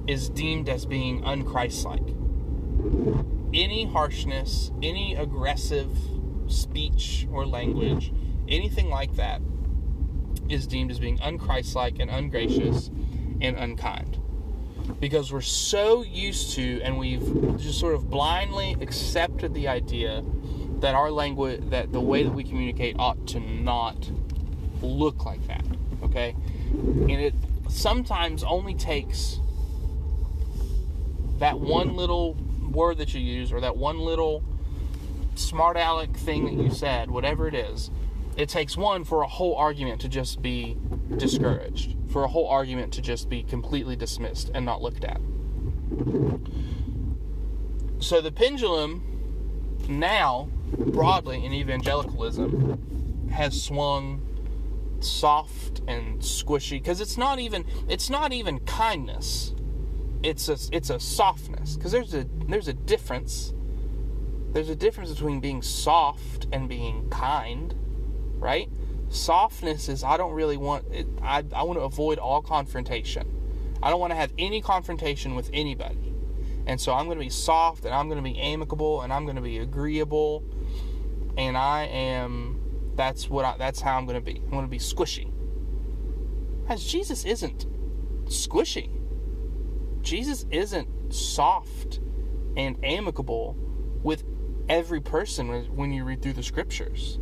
is 0.07 0.29
deemed 0.29 0.67
as 0.67 0.85
being 0.85 1.21
unchristlike. 1.21 2.17
Any 3.53 3.85
harshness, 3.85 4.71
any 4.81 5.15
aggressive 5.15 5.89
speech 6.47 7.27
or 7.31 7.45
language, 7.45 8.11
anything 8.47 8.89
like 8.89 9.15
that 9.15 9.41
is 10.49 10.67
deemed 10.67 10.91
as 10.91 10.99
being 10.99 11.17
unchristlike 11.19 11.99
and 11.99 12.09
ungracious 12.09 12.89
and 13.41 13.57
unkind. 13.57 14.19
Because 14.99 15.31
we're 15.31 15.41
so 15.41 16.03
used 16.03 16.53
to 16.55 16.81
and 16.81 16.97
we've 16.97 17.57
just 17.57 17.79
sort 17.79 17.93
of 17.93 18.09
blindly 18.09 18.75
accepted 18.81 19.53
the 19.53 19.67
idea 19.67 20.23
that 20.81 20.95
our 20.95 21.11
language 21.11 21.61
that 21.69 21.91
the 21.91 22.01
way 22.01 22.23
that 22.23 22.31
we 22.31 22.43
communicate 22.43 22.95
ought 22.99 23.27
to 23.27 23.39
not 23.39 24.09
look 24.81 25.25
like 25.25 25.45
that 25.47 25.63
okay? 26.03 26.35
And 26.73 27.11
it 27.11 27.33
sometimes 27.69 28.43
only 28.43 28.73
takes 28.73 29.39
that 31.39 31.59
one 31.59 31.95
little 31.95 32.35
word 32.71 32.97
that 32.97 33.13
you 33.13 33.21
use 33.21 33.51
or 33.51 33.61
that 33.61 33.77
one 33.77 33.99
little 33.99 34.43
smart 35.35 35.77
aleck 35.77 36.15
thing 36.15 36.45
that 36.45 36.53
you 36.53 36.69
said, 36.69 37.09
whatever 37.09 37.47
it 37.47 37.55
is, 37.55 37.89
it 38.37 38.49
takes 38.49 38.77
one 38.77 39.03
for 39.03 39.23
a 39.23 39.27
whole 39.27 39.55
argument 39.55 40.01
to 40.01 40.09
just 40.09 40.41
be 40.41 40.77
discouraged, 41.17 41.95
for 42.09 42.23
a 42.23 42.27
whole 42.27 42.47
argument 42.47 42.93
to 42.93 43.01
just 43.01 43.29
be 43.29 43.43
completely 43.43 43.95
dismissed 43.95 44.51
and 44.53 44.65
not 44.65 44.81
looked 44.81 45.03
at. 45.03 45.19
So 47.99 48.21
the 48.21 48.31
pendulum 48.31 49.03
now, 49.89 50.49
broadly 50.77 51.45
in 51.45 51.53
evangelicalism, 51.53 53.29
has 53.31 53.61
swung 53.61 54.21
soft 54.99 55.81
and 55.87 56.21
squishy 56.21 56.71
because 56.71 57.01
it's 57.01 57.17
not 57.17 57.39
even 57.39 57.65
it's 57.87 58.09
not 58.09 58.33
even 58.33 58.59
kindness. 58.61 59.55
It's 60.23 60.49
a 60.49 60.57
it's 60.71 60.89
a 60.89 60.99
softness 60.99 61.75
because 61.75 61.91
there's 61.91 62.13
a 62.13 62.27
there's 62.47 62.67
a 62.67 62.73
difference. 62.73 63.53
There's 64.53 64.69
a 64.69 64.75
difference 64.75 65.11
between 65.11 65.39
being 65.39 65.61
soft 65.61 66.47
and 66.51 66.67
being 66.67 67.09
kind 67.09 67.75
right? 68.41 68.69
Softness 69.09 69.87
is 69.87 70.03
i 70.03 70.17
don't 70.17 70.33
really 70.33 70.57
want 70.57 70.85
it 70.91 71.07
i, 71.21 71.43
I 71.53 71.63
want 71.63 71.79
to 71.79 71.83
avoid 71.83 72.17
all 72.17 72.41
confrontation. 72.41 73.37
I 73.83 73.89
don't 73.89 73.99
want 73.99 74.11
to 74.11 74.15
have 74.15 74.31
any 74.37 74.61
confrontation 74.61 75.35
with 75.35 75.49
anybody. 75.53 76.13
And 76.65 76.79
so 76.79 76.93
i'm 76.93 77.05
going 77.05 77.17
to 77.17 77.23
be 77.23 77.29
soft 77.29 77.85
and 77.85 77.93
i'm 77.93 78.07
going 78.07 78.23
to 78.23 78.29
be 78.29 78.37
amicable 78.39 79.01
and 79.01 79.13
i'm 79.13 79.25
going 79.25 79.35
to 79.35 79.41
be 79.41 79.59
agreeable 79.59 80.43
and 81.37 81.57
i 81.57 81.85
am 81.85 82.61
that's 82.95 83.29
what 83.29 83.45
I, 83.45 83.55
that's 83.57 83.81
how 83.81 83.97
I'm 83.97 84.05
going 84.05 84.15
to 84.15 84.21
be. 84.21 84.41
I'm 84.45 84.51
going 84.51 84.65
to 84.65 84.69
be 84.69 84.77
squishy. 84.77 85.31
As 86.69 86.85
Jesus 86.85 87.25
isn't 87.25 87.65
squishy. 88.25 88.89
Jesus 90.01 90.45
isn't 90.51 91.13
soft 91.13 91.99
and 92.55 92.77
amicable 92.83 93.55
with 94.03 94.23
every 94.69 95.01
person 95.01 95.75
when 95.75 95.91
you 95.91 96.03
read 96.03 96.21
through 96.21 96.33
the 96.33 96.43
scriptures. 96.43 97.19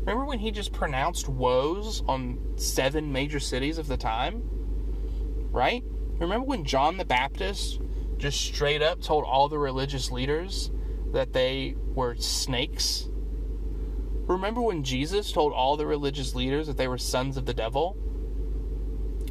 Remember 0.00 0.24
when 0.24 0.38
he 0.38 0.50
just 0.50 0.72
pronounced 0.72 1.28
woes 1.28 2.02
on 2.06 2.38
seven 2.56 3.12
major 3.12 3.40
cities 3.40 3.78
of 3.78 3.88
the 3.88 3.96
time? 3.96 4.42
Right? 5.50 5.84
Remember 6.18 6.46
when 6.46 6.64
John 6.64 6.96
the 6.96 7.04
Baptist 7.04 7.80
just 8.18 8.40
straight 8.40 8.82
up 8.82 9.00
told 9.02 9.24
all 9.24 9.48
the 9.48 9.58
religious 9.58 10.10
leaders 10.10 10.70
that 11.12 11.32
they 11.32 11.74
were 11.94 12.14
snakes 12.16 13.09
Remember 14.30 14.62
when 14.62 14.84
Jesus 14.84 15.32
told 15.32 15.52
all 15.52 15.76
the 15.76 15.86
religious 15.86 16.36
leaders 16.36 16.68
that 16.68 16.76
they 16.76 16.86
were 16.86 16.98
sons 16.98 17.36
of 17.36 17.46
the 17.46 17.54
devil? 17.54 17.96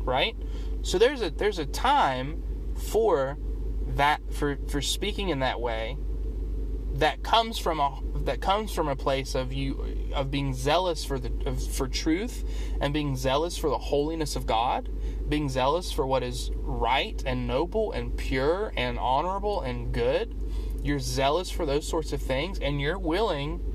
Right? 0.02 0.36
So 0.82 0.98
there's 0.98 1.22
a 1.22 1.30
there's 1.30 1.58
a 1.58 1.66
time 1.66 2.44
for 2.76 3.38
that 3.88 4.22
for 4.34 4.58
for 4.68 4.82
speaking 4.82 5.30
in 5.30 5.40
that 5.40 5.62
way 5.62 5.98
that 6.96 7.24
comes 7.24 7.58
from 7.58 7.80
a 7.80 8.02
that 8.26 8.42
comes 8.42 8.74
from 8.74 8.90
a 8.90 8.96
place 8.96 9.36
of 9.36 9.54
you 9.54 10.12
of 10.14 10.30
being 10.32 10.54
zealous 10.54 11.06
for 11.06 11.18
the 11.18 11.32
of, 11.46 11.66
for 11.74 11.88
truth 11.88 12.44
and 12.82 12.94
being 12.94 13.16
zealous 13.16 13.58
for 13.58 13.70
the 13.70 13.78
holiness 13.78 14.36
of 14.36 14.46
God, 14.46 14.90
being 15.30 15.48
zealous 15.48 15.94
for 15.94 16.06
what 16.06 16.24
is 16.24 16.52
right 16.56 17.24
and 17.26 17.48
noble 17.48 17.94
and 17.94 18.18
pure 18.18 18.74
and 18.76 19.00
honorable 19.00 19.62
and 19.62 19.94
good. 19.94 20.36
You're 20.84 21.00
zealous 21.00 21.50
for 21.50 21.66
those 21.66 21.88
sorts 21.88 22.12
of 22.12 22.22
things 22.22 22.60
and 22.60 22.82
you're 22.82 23.00
willing 23.00 23.69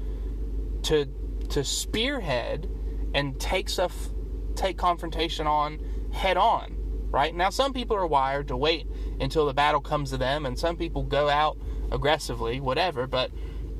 to 0.84 1.06
to 1.50 1.64
spearhead 1.64 2.70
and 3.14 3.38
take 3.40 3.68
stuff 3.68 4.10
take 4.54 4.78
confrontation 4.78 5.46
on 5.46 5.80
head 6.12 6.36
on 6.36 6.76
right? 7.10 7.34
Now 7.34 7.50
some 7.50 7.72
people 7.72 7.96
are 7.96 8.06
wired 8.06 8.48
to 8.48 8.56
wait 8.56 8.88
until 9.20 9.46
the 9.46 9.54
battle 9.54 9.80
comes 9.80 10.10
to 10.10 10.16
them 10.16 10.46
and 10.46 10.58
some 10.58 10.76
people 10.76 11.04
go 11.04 11.28
out 11.28 11.56
aggressively 11.92 12.58
whatever 12.58 13.06
but 13.06 13.30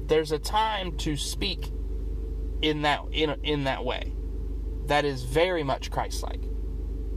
there's 0.06 0.30
a 0.30 0.38
time 0.38 0.96
to 0.98 1.16
speak 1.16 1.72
in 2.64 2.82
that 2.82 3.02
in 3.12 3.36
in 3.42 3.64
that 3.64 3.84
way. 3.84 4.12
That 4.86 5.04
is 5.04 5.22
very 5.22 5.62
much 5.62 5.90
Christ 5.90 6.22
like, 6.22 6.42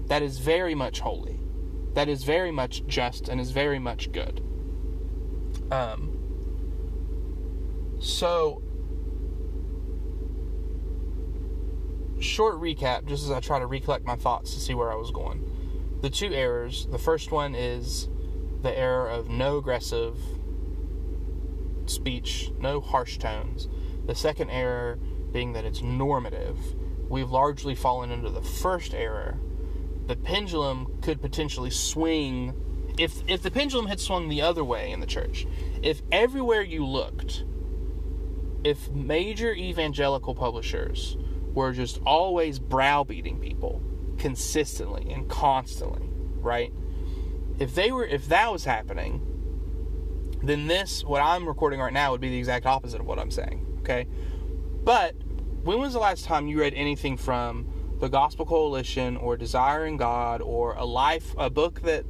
that 0.08 0.22
is 0.22 0.40
very 0.40 0.76
much 0.76 1.00
holy, 1.00 1.40
that 1.94 2.10
is 2.10 2.24
very 2.24 2.52
much 2.52 2.86
just, 2.88 3.30
and 3.30 3.40
is 3.40 3.52
very 3.52 3.80
much 3.80 4.12
good. 4.12 4.42
Um, 5.72 6.14
so, 8.00 8.62
short 12.20 12.60
recap, 12.60 13.06
just 13.06 13.24
as 13.24 13.32
I 13.32 13.40
try 13.40 13.60
to 13.60 13.68
recollect 13.68 14.06
my 14.06 14.16
thoughts 14.16 14.54
to 14.54 14.60
see 14.60 14.74
where 14.74 14.92
I 14.92 14.96
was 14.96 15.12
going. 15.12 15.44
The 16.02 16.10
two 16.10 16.34
errors 16.34 16.88
the 16.92 17.00
first 17.00 17.32
one 17.32 17.56
is 17.56 18.08
the 18.62 18.78
error 18.78 19.10
of 19.10 19.30
no 19.30 19.58
aggressive 19.58 20.18
speech, 21.86 22.52
no 22.60 22.82
harsh 22.82 23.18
tones. 23.18 23.68
The 24.06 24.16
second 24.16 24.50
error 24.50 25.00
being 25.32 25.54
that 25.54 25.66
it's 25.66 25.82
normative. 25.82 26.58
We've 27.10 27.30
largely 27.30 27.76
fallen 27.76 28.12
into 28.12 28.30
the 28.30 28.42
first 28.42 28.94
error. 28.94 29.40
The 30.08 30.16
pendulum 30.16 31.00
could 31.02 31.22
potentially 31.22 31.70
swing 31.70 32.54
if 32.98 33.22
if 33.28 33.42
the 33.42 33.52
pendulum 33.52 33.88
had 33.88 34.00
swung 34.00 34.30
the 34.30 34.42
other 34.42 34.64
way 34.64 34.92
in 34.92 35.00
the 35.00 35.06
church. 35.06 35.46
If 35.82 36.02
everywhere 36.12 36.62
you 36.62 36.86
looked, 36.86 37.44
if 38.64 38.90
major 38.92 39.54
evangelical 39.54 40.34
publishers 40.36 41.18
were 41.58 41.74
just 41.74 42.00
always 42.06 42.60
browbeating 42.60 43.40
people 43.40 43.82
consistently 44.20 45.12
and 45.12 45.28
constantly, 45.28 46.08
right? 46.36 46.72
If 47.58 47.74
they 47.74 47.92
were 47.92 48.06
if 48.06 48.28
that 48.28 48.52
was 48.52 48.64
happening, 48.64 49.24
then 50.44 50.68
this 50.68 51.04
what 51.04 51.20
I'm 51.20 51.48
recording 51.48 51.80
right 51.80 51.92
now 51.92 52.12
would 52.12 52.22
be 52.22 52.30
the 52.30 52.38
exact 52.38 52.68
opposite 52.68 53.02
of 53.02 53.08
what 53.08 53.18
I'm 53.18 53.32
saying, 53.32 53.66
okay? 53.80 54.06
But 54.84 55.16
when 55.64 55.80
was 55.80 55.94
the 55.94 56.00
last 56.00 56.26
time 56.26 56.48
you 56.48 56.60
read 56.60 56.76
anything 56.76 57.18
from 57.18 57.68
the 58.00 58.08
Gospel 58.08 58.46
Coalition 58.46 59.18
or 59.18 59.36
Desiring 59.36 59.98
God 59.98 60.44
or 60.44 60.76
a 60.76 60.86
life 60.86 61.34
a 61.40 61.50
book 61.50 61.82
that 61.82 62.06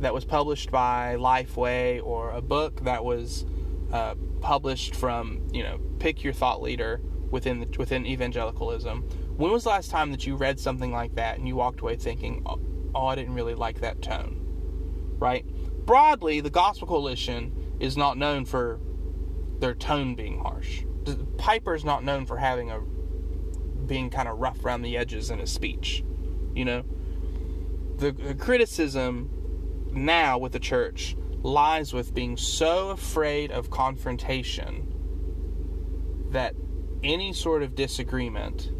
that 0.00 0.12
was 0.12 0.26
published 0.26 0.70
by 0.70 1.16
Lifeway 1.18 2.04
or 2.04 2.30
a 2.30 2.42
book 2.42 2.84
that 2.84 3.06
was 3.06 3.46
uh, 3.90 4.16
published 4.42 4.94
from 4.94 5.48
you 5.50 5.62
know 5.62 5.80
pick 5.98 6.22
your 6.22 6.34
thought 6.34 6.60
leader 6.60 7.00
within 7.32 7.58
the, 7.58 7.68
within 7.78 8.06
evangelicalism. 8.06 9.02
When 9.36 9.50
was 9.50 9.64
the 9.64 9.70
last 9.70 9.90
time 9.90 10.12
that 10.12 10.24
you 10.26 10.36
read 10.36 10.60
something 10.60 10.92
like 10.92 11.16
that 11.16 11.38
and 11.38 11.48
you 11.48 11.56
walked 11.56 11.80
away 11.80 11.96
thinking, 11.96 12.42
"Oh, 12.46 12.60
oh 12.94 13.06
I 13.06 13.16
didn't 13.16 13.34
really 13.34 13.56
like 13.56 13.80
that 13.80 14.00
tone," 14.00 14.36
right? 15.18 15.44
Broadly, 15.84 16.40
the 16.40 16.50
Gospel 16.50 16.86
Coalition 16.86 17.74
is 17.80 17.96
not 17.96 18.16
known 18.16 18.44
for 18.44 18.78
their 19.58 19.74
tone 19.74 20.14
being 20.14 20.38
harsh. 20.38 20.84
Piper's 21.38 21.84
not 21.84 22.04
known 22.04 22.26
for 22.26 22.36
having 22.36 22.70
a 22.70 22.80
being 23.86 24.10
kind 24.10 24.28
of 24.28 24.38
rough 24.38 24.64
around 24.64 24.82
the 24.82 24.96
edges 24.96 25.30
in 25.30 25.40
his 25.40 25.50
speech. 25.50 26.04
You 26.54 26.64
know, 26.64 26.84
the, 27.96 28.12
the 28.12 28.34
criticism 28.34 29.30
now 29.90 30.38
with 30.38 30.52
the 30.52 30.60
church 30.60 31.16
lies 31.42 31.92
with 31.92 32.14
being 32.14 32.36
so 32.36 32.90
afraid 32.90 33.50
of 33.50 33.70
confrontation 33.70 34.88
that 36.30 36.54
any 37.02 37.32
sort 37.32 37.62
of 37.62 37.74
disagreement 37.74 38.70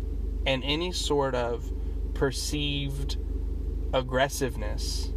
and 0.46 0.62
any 0.64 0.92
sort 0.92 1.34
of 1.34 1.72
perceived 2.14 3.16
aggressiveness 3.92 5.12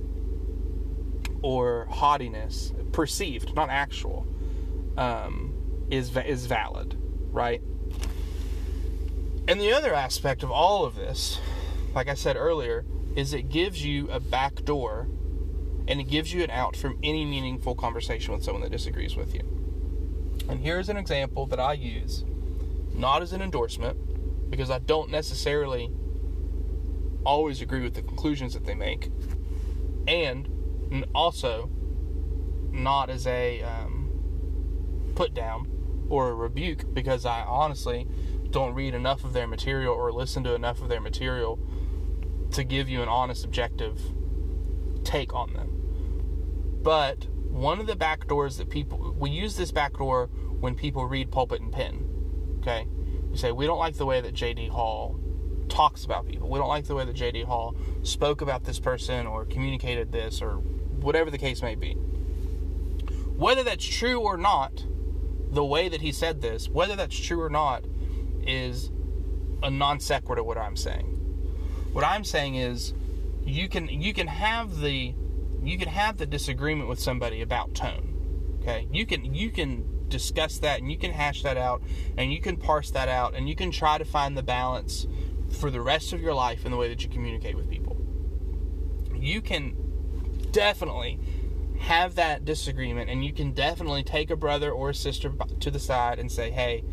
or 1.41 1.88
haughtiness, 1.89 2.74
perceived, 2.91 3.55
not 3.55 3.69
actual, 3.69 4.25
um, 4.97 5.53
is 5.89 6.15
is 6.17 6.45
valid, 6.45 6.97
right? 7.31 7.62
And 9.48 9.61
the 9.61 9.72
other 9.72 9.94
aspect 9.94 10.41
of 10.41 10.50
all 10.50 10.85
of 10.85 10.96
this, 10.96 11.39
like 11.94 12.07
I 12.07 12.15
said 12.15 12.35
earlier, 12.35 12.83
is 13.15 13.33
it 13.33 13.50
gives 13.50 13.85
you 13.85 14.09
a 14.09 14.20
back 14.20 14.65
door 14.65 15.07
and 15.87 16.01
it 16.01 16.05
gives 16.05 16.33
you 16.33 16.44
an 16.44 16.50
out 16.50 16.75
from 16.75 16.98
any 17.03 17.25
meaningful 17.25 17.75
conversation 17.75 18.33
with 18.33 18.44
someone 18.44 18.63
that 18.63 18.72
disagrees 18.72 19.15
with 19.15 19.35
you. 19.35 19.41
And 20.50 20.59
here's 20.59 20.89
an 20.89 20.98
example 20.98 21.46
that 21.48 21.59
I 21.59 21.74
use, 21.74 22.25
not 22.96 23.22
as 23.22 23.34
an 23.34 23.42
endorsement, 23.42 24.50
because 24.50 24.72
I 24.72 24.79
don't 24.79 25.12
necessarily 25.12 25.92
always 27.25 27.62
agree 27.62 27.81
with 27.81 27.94
the 27.96 28.01
conclusions 28.01 28.53
that 28.53 28.66
they 28.66 28.75
make, 28.75 29.10
and 30.08 30.48
also 31.14 31.70
not 32.72 33.10
as 33.10 33.25
a 33.25 33.62
um, 33.64 35.12
put 35.16 35.34
down 35.34 35.68
or 36.10 36.29
a 36.29 36.34
rebuke, 36.34 36.94
because 36.94 37.25
I 37.25 37.42
honestly 37.42 38.08
don't 38.51 38.74
read 38.74 38.94
enough 38.94 39.24
of 39.24 39.34
their 39.34 39.48
material 39.48 39.94
or 39.94 40.12
listen 40.12 40.44
to 40.44 40.53
enough 40.53 40.81
of 40.81 40.88
their 40.88 41.01
material 41.01 41.60
to 42.51 42.64
give 42.64 42.88
you 42.88 43.01
an 43.01 43.10
honest, 43.10 43.44
objective 43.44 44.00
take 45.03 45.34
on 45.34 45.53
them. 45.53 45.72
But 46.81 47.27
one 47.50 47.79
of 47.79 47.88
the 47.88 47.96
back 47.96 48.27
doors 48.27 48.58
that 48.58 48.70
people 48.70 49.16
we 49.18 49.29
use 49.29 49.55
this 49.55 49.72
back 49.72 49.94
door 49.98 50.27
when 50.60 50.75
people 50.75 51.05
read 51.05 51.31
pulpit 51.31 51.62
and 51.62 51.72
pen. 51.72 52.04
Okay, 52.66 52.88
you 53.30 53.38
say 53.38 53.51
we 53.51 53.68
don't 53.68 53.78
like 53.78 53.96
the 53.96 54.08
way 54.08 54.22
that 54.22 54.34
J.D. 54.34 54.70
Hall 54.70 55.20
talks 55.70 56.04
about 56.04 56.25
people. 56.25 56.50
We 56.50 56.58
don't 56.58 56.68
like 56.68 56.86
the 56.86 56.96
way 56.96 57.06
that 57.06 57.14
J.D. 57.14 57.44
Hall 57.44 57.75
spoke 58.01 58.42
about 58.42 58.64
this 58.64 58.80
person 58.80 59.28
or 59.28 59.46
communicated 59.46 60.12
this 60.12 60.42
or 60.42 60.54
whatever 60.56 61.30
the 61.30 61.38
case 61.38 61.62
may 61.62 61.75
be. 61.75 61.94
Whether 63.36 63.64
that's 63.64 63.86
true 63.86 64.20
or 64.20 64.36
not, 64.36 64.84
the 65.51 65.64
way 65.64 65.90
that 65.90 66.01
he 66.01 66.12
said 66.12 66.42
this, 66.42 66.68
whether 66.68 66.96
that's 66.96 67.16
true 67.16 67.40
or 67.40 67.50
not, 67.50 67.86
is 68.48 68.90
a 69.62 69.70
non 69.70 70.00
sequitur 70.00 70.44
what 70.44 70.58
I'm 70.58 70.75
saying. 70.75 71.06
What 71.94 72.04
I'm 72.04 72.24
saying 72.24 72.56
is 72.56 72.94
you 73.44 73.70
can 73.70 73.88
you 73.88 74.14
can 74.14 74.28
have 74.28 74.80
the 74.80 75.14
you 75.64 75.78
can 75.78 75.88
have 75.88 76.18
the 76.18 76.25
disagreement 76.25 76.90
with 76.90 77.00
somebody 77.00 77.42
about 77.42 77.75
tone. 77.75 78.58
Okay? 78.62 78.88
You 78.92 79.06
can 79.06 79.36
you 79.36 79.51
can 79.51 79.95
discuss 80.09 80.59
that 80.59 80.79
and 80.79 80.91
you 80.91 80.98
can 80.98 81.11
hash 81.11 81.44
that 81.44 81.57
out 81.57 81.81
and 82.18 82.31
you 82.31 82.41
can 82.41 82.57
parse 82.57 82.91
that 82.91 83.07
out 83.07 83.35
and 83.35 83.50
you 83.50 83.55
can 83.55 83.72
try 83.72 83.98
to 83.98 84.05
find 84.05 84.37
the 84.37 84.44
balance 84.44 85.07
for 85.50 85.70
the 85.70 85.81
rest 85.81 86.13
of 86.13 86.22
your 86.22 86.33
life 86.33 86.65
in 86.65 86.72
the 86.72 86.77
way 86.77 86.89
that 86.89 87.03
you 87.03 87.09
communicate 87.09 87.55
with 87.55 87.70
people. 87.70 87.98
You 89.15 89.41
can 89.41 89.75
definitely 90.51 91.20
have 91.79 92.15
that 92.15 92.46
disagreement 92.46 93.09
and 93.09 93.24
you 93.24 93.33
can 93.33 93.51
definitely 93.51 94.03
take 94.03 94.29
a 94.29 94.35
brother 94.35 94.72
or 94.72 94.91
a 94.91 94.96
sister 94.96 95.31
to 95.59 95.72
the 95.72 95.79
side 95.79 96.20
and 96.20 96.31
say, 96.31 96.51
"Hey, 96.51 96.83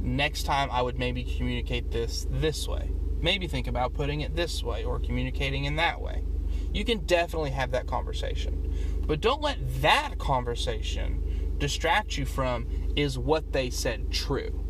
next 0.00 0.44
time 0.44 0.68
I 0.70 0.82
would 0.82 0.98
maybe 0.98 1.24
communicate 1.24 1.90
this 1.90 2.26
this 2.30 2.68
way. 2.68 2.90
Maybe 3.20 3.46
think 3.46 3.66
about 3.66 3.94
putting 3.94 4.20
it 4.20 4.34
this 4.34 4.62
way 4.62 4.84
or 4.84 4.98
communicating 4.98 5.64
in 5.64 5.76
that 5.76 6.00
way. 6.00 6.24
You 6.72 6.84
can 6.84 7.00
definitely 7.00 7.50
have 7.50 7.70
that 7.70 7.86
conversation. 7.86 8.72
But 9.06 9.20
don't 9.20 9.42
let 9.42 9.58
that 9.82 10.18
conversation 10.18 11.21
distract 11.62 12.18
you 12.18 12.26
from 12.26 12.66
is 12.96 13.16
what 13.16 13.52
they 13.52 13.70
said 13.70 14.10
true. 14.10 14.64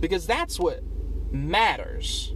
Because 0.00 0.26
that's 0.26 0.58
what 0.58 0.80
matters, 1.30 2.34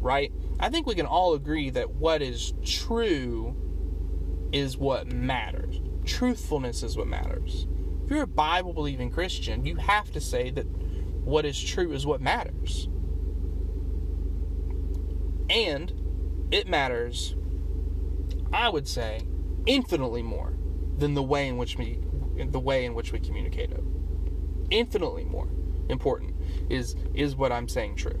right? 0.00 0.32
I 0.58 0.68
think 0.68 0.86
we 0.86 0.96
can 0.96 1.06
all 1.06 1.34
agree 1.34 1.70
that 1.70 1.92
what 1.92 2.20
is 2.20 2.54
true 2.64 3.56
is 4.52 4.76
what 4.76 5.12
matters. 5.12 5.80
Truthfulness 6.04 6.82
is 6.82 6.96
what 6.96 7.06
matters. 7.06 7.68
If 8.04 8.10
you're 8.10 8.22
a 8.22 8.26
Bible 8.26 8.72
believing 8.72 9.10
Christian, 9.10 9.64
you 9.64 9.76
have 9.76 10.10
to 10.10 10.20
say 10.20 10.50
that 10.50 10.66
what 10.66 11.46
is 11.46 11.62
true 11.62 11.92
is 11.92 12.04
what 12.04 12.20
matters. 12.20 12.88
And 15.48 15.92
it 16.50 16.66
matters, 16.66 17.36
I 18.52 18.70
would 18.70 18.88
say, 18.88 19.20
infinitely 19.66 20.22
more 20.22 20.58
than 20.96 21.14
the 21.14 21.22
way 21.22 21.46
in 21.46 21.58
which 21.58 21.78
we 21.78 22.00
the 22.46 22.60
way 22.60 22.84
in 22.84 22.94
which 22.94 23.12
we 23.12 23.18
communicate 23.18 23.70
it. 23.70 23.82
Infinitely 24.70 25.24
more 25.24 25.48
important 25.88 26.34
is 26.68 26.94
is 27.14 27.36
what 27.36 27.52
I'm 27.52 27.68
saying 27.68 27.96
true. 27.96 28.20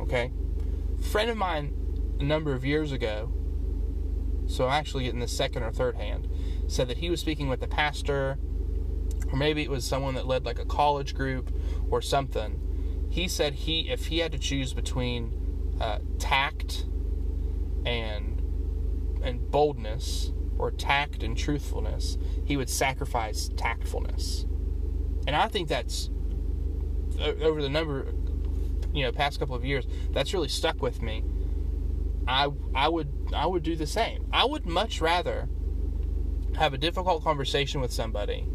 Okay? 0.00 0.32
Friend 1.00 1.30
of 1.30 1.36
mine 1.36 1.74
a 2.18 2.22
number 2.22 2.52
of 2.52 2.64
years 2.64 2.92
ago, 2.92 3.32
so 4.46 4.66
I'm 4.66 4.72
actually 4.72 5.04
getting 5.04 5.20
the 5.20 5.28
second 5.28 5.62
or 5.62 5.72
third 5.72 5.96
hand, 5.96 6.28
said 6.66 6.88
that 6.88 6.98
he 6.98 7.10
was 7.10 7.20
speaking 7.20 7.48
with 7.48 7.62
a 7.62 7.68
pastor 7.68 8.38
or 9.32 9.36
maybe 9.36 9.62
it 9.62 9.70
was 9.70 9.84
someone 9.84 10.14
that 10.14 10.26
led 10.26 10.44
like 10.44 10.58
a 10.58 10.64
college 10.64 11.14
group 11.14 11.52
or 11.90 12.02
something. 12.02 12.60
He 13.10 13.28
said 13.28 13.54
he 13.54 13.90
if 13.90 14.06
he 14.06 14.18
had 14.18 14.32
to 14.32 14.38
choose 14.38 14.72
between 14.72 15.32
uh, 15.80 15.98
tact 16.18 16.86
and 17.84 18.42
and 19.22 19.50
boldness 19.50 20.32
or 20.60 20.70
tact 20.70 21.22
and 21.22 21.36
truthfulness, 21.36 22.18
he 22.44 22.56
would 22.56 22.68
sacrifice 22.68 23.48
tactfulness. 23.56 24.44
And 25.26 25.34
I 25.34 25.48
think 25.48 25.68
that's 25.68 26.10
over 27.18 27.60
the 27.60 27.68
number 27.68 28.06
you 28.92 29.04
know 29.04 29.12
past 29.12 29.38
couple 29.38 29.54
of 29.54 29.64
years 29.64 29.86
that's 30.10 30.32
really 30.32 30.48
stuck 30.48 30.82
with 30.82 31.02
me. 31.02 31.24
I 32.26 32.48
I 32.74 32.88
would 32.88 33.12
I 33.34 33.46
would 33.46 33.62
do 33.62 33.76
the 33.76 33.86
same. 33.86 34.26
I 34.32 34.44
would 34.44 34.66
much 34.66 35.00
rather 35.00 35.48
have 36.56 36.74
a 36.74 36.78
difficult 36.78 37.22
conversation 37.24 37.80
with 37.80 37.92
somebody 37.92 38.46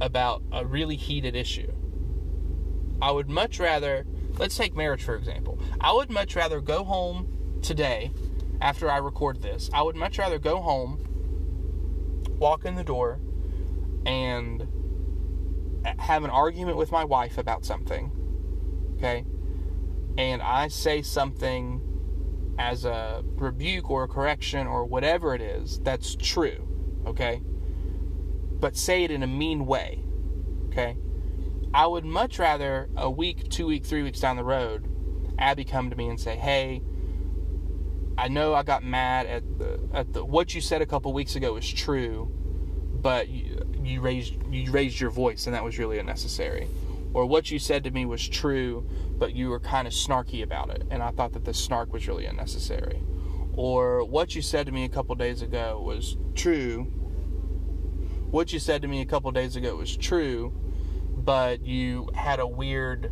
about 0.00 0.42
a 0.52 0.64
really 0.64 0.96
heated 0.96 1.34
issue. 1.34 1.72
I 3.02 3.10
would 3.10 3.28
much 3.28 3.58
rather 3.58 4.06
let's 4.38 4.56
take 4.56 4.76
marriage 4.76 5.02
for 5.02 5.14
example. 5.16 5.58
I 5.80 5.92
would 5.92 6.10
much 6.10 6.36
rather 6.36 6.60
go 6.60 6.84
home 6.84 7.58
today 7.62 8.12
after 8.60 8.90
I 8.90 8.98
record 8.98 9.42
this. 9.42 9.70
I 9.72 9.82
would 9.82 9.96
much 9.96 10.18
rather 10.18 10.38
go 10.38 10.60
home, 10.60 11.04
walk 12.38 12.64
in 12.64 12.74
the 12.74 12.84
door, 12.84 13.20
and 14.04 14.66
have 15.98 16.24
an 16.24 16.30
argument 16.30 16.76
with 16.76 16.92
my 16.92 17.04
wife 17.04 17.38
about 17.38 17.64
something. 17.64 18.12
Okay? 18.96 19.24
And 20.18 20.42
I 20.42 20.68
say 20.68 21.02
something 21.02 21.80
as 22.58 22.84
a 22.84 23.24
rebuke 23.36 23.90
or 23.90 24.04
a 24.04 24.08
correction 24.08 24.66
or 24.66 24.84
whatever 24.84 25.34
it 25.34 25.40
is 25.40 25.80
that's 25.80 26.14
true. 26.14 26.68
Okay? 27.06 27.40
But 28.60 28.76
say 28.76 29.04
it 29.04 29.10
in 29.10 29.22
a 29.22 29.26
mean 29.26 29.64
way. 29.64 30.04
Okay? 30.66 30.98
I 31.72 31.86
would 31.86 32.04
much 32.04 32.38
rather 32.38 32.90
a 32.96 33.10
week, 33.10 33.48
two 33.48 33.66
week, 33.66 33.86
three 33.86 34.02
weeks 34.02 34.20
down 34.20 34.36
the 34.36 34.44
road, 34.44 34.86
Abby 35.38 35.64
come 35.64 35.88
to 35.88 35.96
me 35.96 36.08
and 36.08 36.20
say, 36.20 36.36
"Hey, 36.36 36.82
I 38.20 38.28
know 38.28 38.54
I 38.54 38.62
got 38.62 38.84
mad 38.84 39.26
at 39.26 39.58
the 39.58 39.80
at 39.94 40.12
the 40.12 40.22
what 40.22 40.54
you 40.54 40.60
said 40.60 40.82
a 40.82 40.86
couple 40.86 41.10
weeks 41.14 41.36
ago 41.36 41.56
is 41.56 41.66
true, 41.66 42.30
but 43.00 43.30
you, 43.30 43.62
you 43.82 44.02
raised 44.02 44.34
you 44.50 44.70
raised 44.70 45.00
your 45.00 45.08
voice 45.08 45.46
and 45.46 45.54
that 45.54 45.64
was 45.64 45.78
really 45.78 45.98
unnecessary." 45.98 46.68
Or 47.14 47.24
what 47.24 47.50
you 47.50 47.58
said 47.58 47.82
to 47.84 47.90
me 47.90 48.04
was 48.04 48.28
true, 48.28 48.86
but 49.18 49.34
you 49.34 49.48
were 49.48 49.58
kind 49.58 49.88
of 49.88 49.94
snarky 49.94 50.42
about 50.42 50.68
it, 50.68 50.84
and 50.90 51.02
I 51.02 51.10
thought 51.12 51.32
that 51.32 51.46
the 51.46 51.54
snark 51.54 51.94
was 51.94 52.06
really 52.06 52.26
unnecessary. 52.26 53.02
Or 53.54 54.04
what 54.04 54.34
you 54.34 54.42
said 54.42 54.66
to 54.66 54.72
me 54.72 54.84
a 54.84 54.88
couple 54.90 55.14
days 55.14 55.40
ago 55.40 55.82
was 55.84 56.18
true. 56.34 56.84
What 58.30 58.52
you 58.52 58.58
said 58.58 58.82
to 58.82 58.88
me 58.88 59.00
a 59.00 59.06
couple 59.06 59.30
days 59.32 59.56
ago 59.56 59.76
was 59.76 59.96
true, 59.96 60.52
but 61.16 61.64
you 61.64 62.10
had 62.14 62.38
a 62.38 62.46
weird 62.46 63.10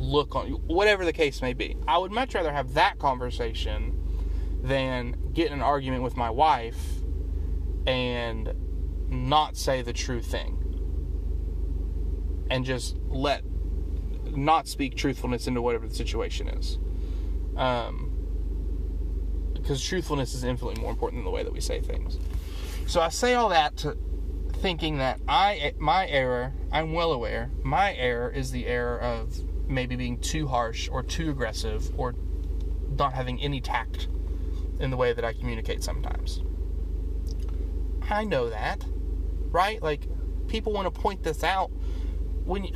look 0.00 0.34
on 0.34 0.48
whatever 0.66 1.04
the 1.04 1.12
case 1.12 1.42
may 1.42 1.52
be. 1.52 1.76
I 1.86 1.98
would 1.98 2.10
much 2.10 2.34
rather 2.34 2.52
have 2.52 2.74
that 2.74 2.98
conversation 2.98 3.96
than 4.62 5.16
get 5.32 5.52
an 5.52 5.60
argument 5.60 6.02
with 6.02 6.16
my 6.16 6.30
wife 6.30 6.80
and 7.86 8.52
not 9.08 9.56
say 9.56 9.82
the 9.82 9.92
true 9.92 10.20
thing 10.20 10.56
and 12.50 12.64
just 12.64 12.96
let 13.08 13.42
not 14.26 14.68
speak 14.68 14.96
truthfulness 14.96 15.46
into 15.46 15.62
whatever 15.62 15.86
the 15.86 15.94
situation 15.94 16.48
is. 16.48 16.78
Um, 17.56 18.16
because 19.52 19.82
truthfulness 19.82 20.34
is 20.34 20.44
infinitely 20.44 20.80
more 20.80 20.90
important 20.90 21.20
than 21.20 21.24
the 21.24 21.30
way 21.30 21.42
that 21.42 21.52
we 21.52 21.60
say 21.60 21.80
things. 21.80 22.18
So 22.86 23.00
I 23.00 23.08
say 23.08 23.34
all 23.34 23.50
that 23.50 23.76
to 23.78 23.96
thinking 24.60 24.98
that 24.98 25.20
I 25.26 25.72
my 25.78 26.06
error, 26.06 26.52
I'm 26.70 26.92
well 26.92 27.12
aware, 27.12 27.50
my 27.62 27.94
error 27.94 28.30
is 28.30 28.50
the 28.50 28.66
error 28.66 29.00
of 29.00 29.34
maybe 29.68 29.96
being 29.96 30.18
too 30.18 30.46
harsh 30.48 30.88
or 30.90 31.02
too 31.02 31.30
aggressive 31.30 31.90
or 31.98 32.14
not 32.90 33.12
having 33.12 33.40
any 33.40 33.60
tact 33.60 34.08
in 34.78 34.90
the 34.90 34.96
way 34.96 35.12
that 35.12 35.24
I 35.24 35.32
communicate 35.32 35.82
sometimes. 35.82 36.42
I 38.08 38.24
know 38.24 38.50
that, 38.50 38.84
right? 39.50 39.82
Like 39.82 40.06
people 40.48 40.72
want 40.72 40.92
to 40.92 41.00
point 41.00 41.22
this 41.22 41.44
out 41.44 41.70
when 42.44 42.64
you, 42.64 42.72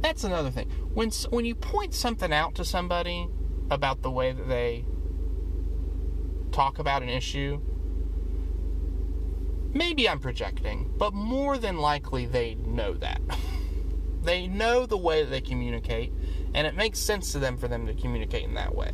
that's 0.00 0.24
another 0.24 0.50
thing. 0.50 0.70
When 0.94 1.10
when 1.30 1.44
you 1.44 1.54
point 1.54 1.94
something 1.94 2.32
out 2.32 2.54
to 2.56 2.64
somebody 2.64 3.28
about 3.70 4.02
the 4.02 4.10
way 4.10 4.32
that 4.32 4.48
they 4.48 4.84
talk 6.52 6.78
about 6.78 7.02
an 7.02 7.08
issue, 7.08 7.60
maybe 9.72 10.08
I'm 10.08 10.20
projecting, 10.20 10.92
but 10.96 11.14
more 11.14 11.58
than 11.58 11.78
likely 11.78 12.26
they 12.26 12.54
know 12.54 12.94
that. 12.94 13.20
they 14.22 14.46
know 14.46 14.86
the 14.86 14.96
way 14.96 15.22
that 15.22 15.30
they 15.30 15.40
communicate, 15.40 16.12
and 16.54 16.66
it 16.66 16.74
makes 16.74 16.98
sense 16.98 17.32
to 17.32 17.38
them 17.38 17.56
for 17.56 17.68
them 17.68 17.86
to 17.86 17.94
communicate 17.94 18.44
in 18.44 18.54
that 18.54 18.74
way. 18.74 18.92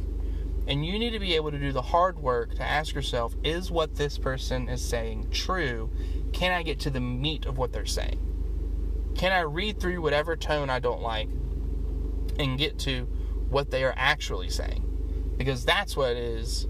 And 0.68 0.84
you 0.84 0.98
need 0.98 1.10
to 1.10 1.20
be 1.20 1.34
able 1.34 1.52
to 1.52 1.58
do 1.58 1.72
the 1.72 1.82
hard 1.82 2.18
work 2.18 2.54
to 2.56 2.62
ask 2.62 2.94
yourself 2.94 3.34
is 3.44 3.70
what 3.70 3.94
this 3.94 4.18
person 4.18 4.68
is 4.68 4.84
saying 4.84 5.28
true? 5.30 5.90
Can 6.32 6.52
I 6.52 6.62
get 6.62 6.80
to 6.80 6.90
the 6.90 7.00
meat 7.00 7.46
of 7.46 7.56
what 7.56 7.72
they're 7.72 7.86
saying? 7.86 8.20
Can 9.16 9.32
I 9.32 9.40
read 9.40 9.80
through 9.80 10.02
whatever 10.02 10.36
tone 10.36 10.68
I 10.68 10.80
don't 10.80 11.02
like 11.02 11.28
and 12.38 12.58
get 12.58 12.78
to 12.80 13.04
what 13.48 13.70
they 13.70 13.84
are 13.84 13.94
actually 13.96 14.50
saying? 14.50 14.82
Because 15.36 15.64
that's 15.64 15.96
what 15.96 16.16
is 16.16 16.66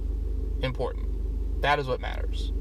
important. 0.60 1.62
That 1.62 1.78
is 1.78 1.86
what 1.86 2.00
matters. 2.00 2.52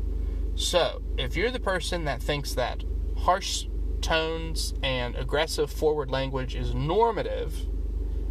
So, 0.55 1.01
if 1.17 1.35
you're 1.35 1.51
the 1.51 1.59
person 1.59 2.05
that 2.05 2.21
thinks 2.21 2.53
that 2.53 2.83
harsh 3.17 3.65
tones 4.01 4.73
and 4.81 5.15
aggressive 5.15 5.69
forward 5.69 6.09
language 6.09 6.55
is 6.55 6.73
normative, 6.73 7.53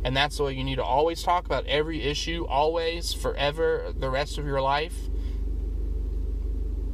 and 0.04 0.16
that's 0.16 0.38
the 0.38 0.44
way 0.44 0.52
you 0.52 0.64
need 0.64 0.76
to 0.76 0.84
always 0.84 1.22
talk 1.22 1.46
about 1.46 1.66
every 1.66 2.02
issue, 2.02 2.46
always, 2.46 3.12
forever, 3.12 3.92
the 3.96 4.10
rest 4.10 4.38
of 4.38 4.46
your 4.46 4.60
life, 4.60 4.94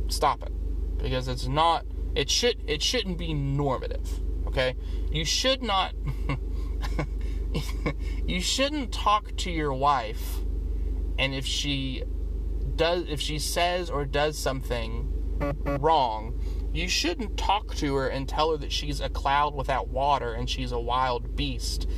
stop 0.08 0.42
it. 0.42 0.52
Because 0.98 1.28
it's 1.28 1.46
not 1.46 1.86
it 2.14 2.28
should 2.28 2.56
it 2.66 2.82
shouldn't 2.82 3.18
be 3.18 3.34
normative. 3.34 4.20
Okay? 4.46 4.76
You 5.10 5.24
should 5.24 5.62
not 5.62 5.94
you 8.26 8.40
shouldn't 8.40 8.92
talk 8.92 9.36
to 9.38 9.50
your 9.50 9.72
wife 9.72 10.38
and 11.18 11.34
if 11.34 11.46
she 11.46 12.02
does 12.76 13.04
if 13.08 13.20
she 13.20 13.38
says 13.38 13.90
or 13.90 14.04
does 14.04 14.38
something 14.38 15.09
wrong, 15.64 16.40
you 16.72 16.88
shouldn't 16.88 17.36
talk 17.36 17.74
to 17.76 17.94
her 17.96 18.08
and 18.08 18.28
tell 18.28 18.52
her 18.52 18.56
that 18.58 18.72
she's 18.72 19.00
a 19.00 19.08
cloud 19.08 19.54
without 19.54 19.88
water 19.88 20.32
and 20.32 20.48
she's 20.48 20.72
a 20.72 20.78
wild 20.78 21.36
beast. 21.36 21.88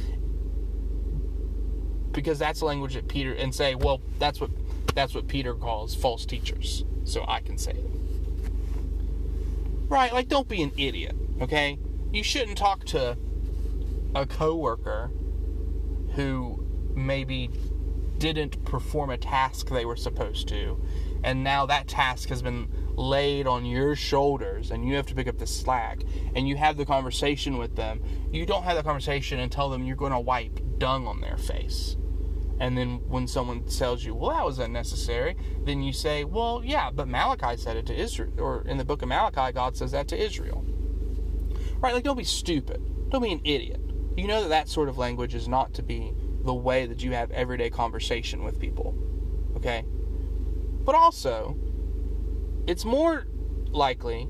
Because 2.12 2.38
that's 2.38 2.60
the 2.60 2.66
language 2.66 2.94
that 2.94 3.08
Peter 3.08 3.32
and 3.32 3.54
say, 3.54 3.74
well, 3.74 4.00
that's 4.18 4.40
what 4.40 4.50
that's 4.94 5.14
what 5.14 5.26
Peter 5.26 5.54
calls 5.54 5.94
false 5.94 6.26
teachers. 6.26 6.84
So 7.04 7.24
I 7.26 7.40
can 7.40 7.58
say 7.58 7.72
it. 7.72 7.86
Right, 9.88 10.12
like 10.12 10.28
don't 10.28 10.48
be 10.48 10.62
an 10.62 10.72
idiot, 10.76 11.16
okay? 11.40 11.78
You 12.12 12.22
shouldn't 12.22 12.58
talk 12.58 12.84
to 12.86 13.16
a 14.14 14.26
coworker 14.26 15.10
who 16.14 16.66
maybe 16.94 17.50
didn't 18.22 18.64
perform 18.64 19.10
a 19.10 19.18
task 19.18 19.68
they 19.68 19.84
were 19.84 19.96
supposed 19.96 20.46
to. 20.46 20.80
And 21.24 21.42
now 21.42 21.66
that 21.66 21.88
task 21.88 22.28
has 22.28 22.40
been 22.40 22.68
laid 22.94 23.48
on 23.48 23.64
your 23.64 23.96
shoulders 23.96 24.70
and 24.70 24.86
you 24.86 24.94
have 24.94 25.06
to 25.06 25.14
pick 25.14 25.26
up 25.26 25.38
the 25.38 25.46
slack 25.46 26.02
and 26.36 26.48
you 26.48 26.56
have 26.56 26.76
the 26.76 26.86
conversation 26.86 27.58
with 27.58 27.74
them. 27.74 28.00
You 28.30 28.46
don't 28.46 28.62
have 28.62 28.76
the 28.76 28.84
conversation 28.84 29.40
and 29.40 29.50
tell 29.50 29.68
them 29.68 29.84
you're 29.84 29.96
going 29.96 30.12
to 30.12 30.20
wipe 30.20 30.60
dung 30.78 31.08
on 31.08 31.20
their 31.20 31.36
face. 31.36 31.96
And 32.60 32.78
then 32.78 33.00
when 33.08 33.26
someone 33.26 33.64
tells 33.64 34.04
you 34.04 34.14
well 34.14 34.30
that 34.30 34.44
was 34.44 34.60
unnecessary 34.60 35.36
then 35.64 35.82
you 35.82 35.92
say 35.92 36.22
well 36.22 36.62
yeah 36.64 36.92
but 36.92 37.08
malachi 37.08 37.56
said 37.56 37.76
it 37.76 37.86
to 37.86 37.94
israel 37.94 38.30
or 38.38 38.62
in 38.68 38.76
the 38.76 38.84
book 38.84 39.02
of 39.02 39.08
malachi 39.08 39.52
god 39.52 39.76
says 39.76 39.90
that 39.90 40.06
to 40.08 40.16
israel. 40.16 40.64
Right? 41.80 41.92
Like 41.92 42.04
don't 42.04 42.18
be 42.18 42.22
stupid. 42.22 43.10
Don't 43.10 43.22
be 43.22 43.32
an 43.32 43.40
idiot. 43.42 43.80
You 44.16 44.28
know 44.28 44.42
that 44.42 44.48
that 44.50 44.68
sort 44.68 44.88
of 44.88 44.96
language 44.96 45.34
is 45.34 45.48
not 45.48 45.74
to 45.74 45.82
be 45.82 46.14
the 46.44 46.54
way 46.54 46.86
that 46.86 47.02
you 47.02 47.12
have 47.12 47.30
everyday 47.30 47.70
conversation 47.70 48.44
with 48.44 48.58
people 48.58 48.94
okay? 49.62 49.84
But 50.84 50.94
also, 50.94 51.56
it's 52.66 52.84
more 52.84 53.26
likely 53.70 54.28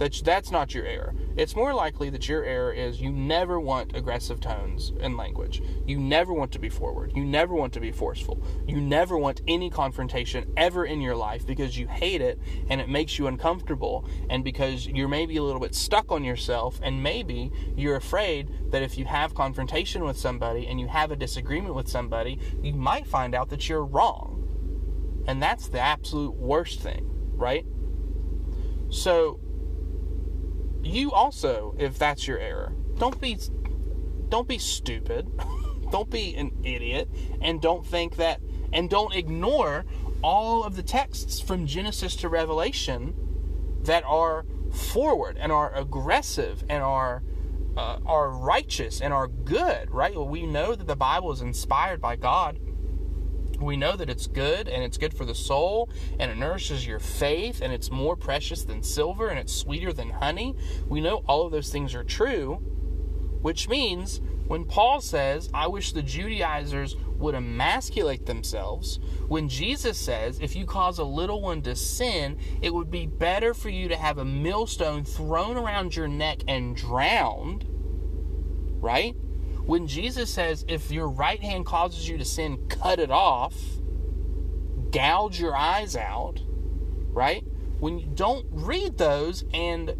that 0.00 0.18
that's 0.24 0.50
not 0.50 0.74
your 0.74 0.86
error. 0.86 1.14
It's 1.36 1.54
more 1.54 1.74
likely 1.74 2.08
that 2.08 2.26
your 2.26 2.42
error 2.42 2.72
is 2.72 3.02
you 3.02 3.12
never 3.12 3.60
want 3.60 3.94
aggressive 3.94 4.40
tones 4.40 4.94
in 4.98 5.14
language. 5.14 5.62
You 5.86 5.98
never 5.98 6.32
want 6.32 6.52
to 6.52 6.58
be 6.58 6.70
forward. 6.70 7.12
You 7.14 7.22
never 7.22 7.54
want 7.54 7.74
to 7.74 7.80
be 7.80 7.92
forceful. 7.92 8.42
You 8.66 8.80
never 8.80 9.18
want 9.18 9.42
any 9.46 9.68
confrontation 9.68 10.50
ever 10.56 10.86
in 10.86 11.02
your 11.02 11.14
life 11.14 11.46
because 11.46 11.76
you 11.76 11.86
hate 11.86 12.22
it 12.22 12.40
and 12.70 12.80
it 12.80 12.88
makes 12.88 13.18
you 13.18 13.26
uncomfortable 13.26 14.08
and 14.30 14.42
because 14.42 14.86
you're 14.86 15.06
maybe 15.06 15.36
a 15.36 15.42
little 15.42 15.60
bit 15.60 15.74
stuck 15.74 16.10
on 16.10 16.24
yourself 16.24 16.80
and 16.82 17.02
maybe 17.02 17.52
you're 17.76 17.96
afraid 17.96 18.48
that 18.70 18.82
if 18.82 18.96
you 18.96 19.04
have 19.04 19.34
confrontation 19.34 20.02
with 20.02 20.16
somebody 20.16 20.66
and 20.66 20.80
you 20.80 20.88
have 20.88 21.10
a 21.10 21.16
disagreement 21.16 21.74
with 21.74 21.88
somebody, 21.88 22.38
you 22.62 22.72
might 22.72 23.06
find 23.06 23.34
out 23.34 23.50
that 23.50 23.68
you're 23.68 23.84
wrong 23.84 25.22
and 25.26 25.42
that's 25.42 25.68
the 25.68 25.78
absolute 25.78 26.34
worst 26.36 26.80
thing, 26.80 27.04
right? 27.36 27.66
So 28.88 29.40
you 30.82 31.12
also, 31.12 31.74
if 31.78 31.98
that's 31.98 32.26
your 32.26 32.38
error, 32.38 32.72
don't 32.98 33.20
be 33.20 33.38
don't 34.28 34.48
be 34.48 34.58
stupid. 34.58 35.30
don't 35.90 36.10
be 36.10 36.34
an 36.36 36.52
idiot 36.62 37.08
and 37.40 37.60
don't 37.60 37.84
think 37.84 38.16
that 38.16 38.40
and 38.72 38.88
don't 38.88 39.14
ignore 39.14 39.84
all 40.22 40.62
of 40.64 40.76
the 40.76 40.82
texts 40.82 41.40
from 41.40 41.66
Genesis 41.66 42.14
to 42.16 42.28
Revelation 42.28 43.14
that 43.82 44.04
are 44.04 44.44
forward 44.72 45.36
and 45.40 45.50
are 45.50 45.74
aggressive 45.74 46.62
and 46.68 46.82
are 46.82 47.22
uh, 47.76 47.98
are 48.04 48.30
righteous 48.30 49.00
and 49.00 49.12
are 49.12 49.28
good, 49.28 49.90
right? 49.90 50.14
Well, 50.14 50.28
we 50.28 50.44
know 50.44 50.74
that 50.74 50.86
the 50.86 50.96
Bible 50.96 51.32
is 51.32 51.40
inspired 51.40 52.00
by 52.00 52.16
God 52.16 52.58
we 53.60 53.76
know 53.76 53.96
that 53.96 54.08
it's 54.10 54.26
good 54.26 54.68
and 54.68 54.82
it's 54.82 54.96
good 54.98 55.14
for 55.14 55.24
the 55.24 55.34
soul 55.34 55.88
and 56.18 56.30
it 56.30 56.36
nourishes 56.36 56.86
your 56.86 56.98
faith 56.98 57.60
and 57.60 57.72
it's 57.72 57.90
more 57.90 58.16
precious 58.16 58.64
than 58.64 58.82
silver 58.82 59.28
and 59.28 59.38
it's 59.38 59.52
sweeter 59.54 59.92
than 59.92 60.10
honey. 60.10 60.54
We 60.86 61.00
know 61.00 61.22
all 61.26 61.46
of 61.46 61.52
those 61.52 61.70
things 61.70 61.94
are 61.94 62.04
true. 62.04 62.60
which 63.42 63.68
means 63.68 64.20
when 64.46 64.64
Paul 64.64 65.00
says, 65.00 65.48
I 65.54 65.68
wish 65.68 65.92
the 65.92 66.02
Judaizers 66.02 66.96
would 67.18 67.34
emasculate 67.34 68.26
themselves, 68.26 68.98
when 69.28 69.48
Jesus 69.48 69.96
says, 69.96 70.40
if 70.40 70.56
you 70.56 70.66
cause 70.66 70.98
a 70.98 71.04
little 71.04 71.40
one 71.40 71.62
to 71.62 71.76
sin, 71.76 72.38
it 72.60 72.74
would 72.74 72.90
be 72.90 73.06
better 73.06 73.54
for 73.54 73.68
you 73.68 73.88
to 73.88 73.96
have 73.96 74.18
a 74.18 74.24
millstone 74.24 75.04
thrown 75.04 75.56
around 75.56 75.94
your 75.94 76.08
neck 76.08 76.42
and 76.48 76.74
drowned, 76.76 77.64
right? 78.80 79.14
When 79.70 79.86
Jesus 79.86 80.34
says, 80.34 80.64
if 80.66 80.90
your 80.90 81.08
right 81.08 81.40
hand 81.40 81.64
causes 81.64 82.08
you 82.08 82.18
to 82.18 82.24
sin, 82.24 82.66
cut 82.68 82.98
it 82.98 83.12
off, 83.12 83.54
gouge 84.90 85.38
your 85.38 85.56
eyes 85.56 85.94
out, 85.94 86.40
right? 87.12 87.44
When 87.78 88.00
you 88.00 88.08
don't 88.12 88.46
read 88.50 88.98
those 88.98 89.44
and 89.54 89.94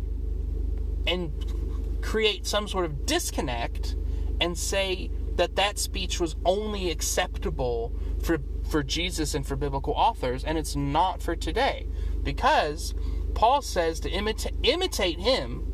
and 1.07 2.03
create 2.03 2.49
some 2.49 2.67
sort 2.67 2.85
of 2.85 3.07
disconnect 3.07 3.95
and 4.41 4.59
say 4.59 5.09
that 5.37 5.55
that 5.55 5.79
speech 5.79 6.19
was 6.19 6.35
only 6.45 6.91
acceptable 6.91 7.95
for 8.21 8.39
for 8.69 8.83
Jesus 8.83 9.37
and 9.37 9.47
for 9.47 9.55
biblical 9.55 9.93
authors 9.93 10.43
and 10.43 10.59
it's 10.59 10.75
not 10.75 11.23
for 11.23 11.37
today 11.37 11.87
because 12.25 12.93
Paul 13.35 13.63
says 13.63 14.01
to 14.01 14.11
imita- 14.11 14.51
imitate 14.65 15.21
him 15.21 15.65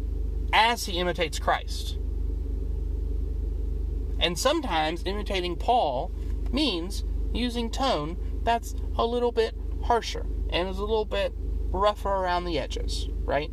as 0.52 0.84
he 0.84 0.98
imitates 0.98 1.38
Christ. 1.38 1.96
And 4.18 4.38
sometimes 4.38 5.02
imitating 5.04 5.56
Paul 5.56 6.12
means 6.50 7.04
using 7.32 7.70
tone 7.70 8.16
that's 8.42 8.74
a 8.96 9.04
little 9.04 9.32
bit 9.32 9.54
harsher 9.84 10.26
and 10.50 10.68
is 10.68 10.78
a 10.78 10.82
little 10.82 11.04
bit 11.04 11.32
rougher 11.36 12.08
around 12.08 12.44
the 12.44 12.58
edges, 12.58 13.08
right? 13.24 13.50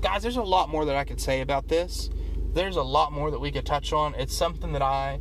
Guys, 0.00 0.22
there's 0.22 0.36
a 0.36 0.42
lot 0.42 0.68
more 0.68 0.84
that 0.84 0.96
I 0.96 1.04
could 1.04 1.20
say 1.20 1.40
about 1.40 1.68
this 1.68 2.10
there's 2.56 2.76
a 2.76 2.82
lot 2.82 3.12
more 3.12 3.30
that 3.30 3.38
we 3.38 3.52
could 3.52 3.66
touch 3.66 3.92
on. 3.92 4.14
It's 4.14 4.34
something 4.34 4.72
that 4.72 4.82
I 4.82 5.20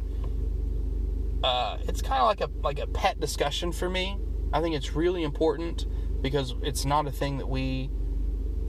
uh, 1.43 1.77
it's 1.81 2.01
kind 2.01 2.21
of 2.21 2.27
like 2.27 2.41
a 2.41 2.49
like 2.63 2.79
a 2.79 2.87
pet 2.87 3.19
discussion 3.19 3.71
for 3.73 3.89
me. 3.89 4.17
I 4.53 4.61
think 4.61 4.73
it's 4.73 4.95
really 4.95 5.21
important 5.21 5.85
because 6.21 6.55
it's 6.63 6.85
not 6.85 7.07
a 7.07 7.11
thing 7.11 7.37
that 7.39 7.47
we 7.47 7.91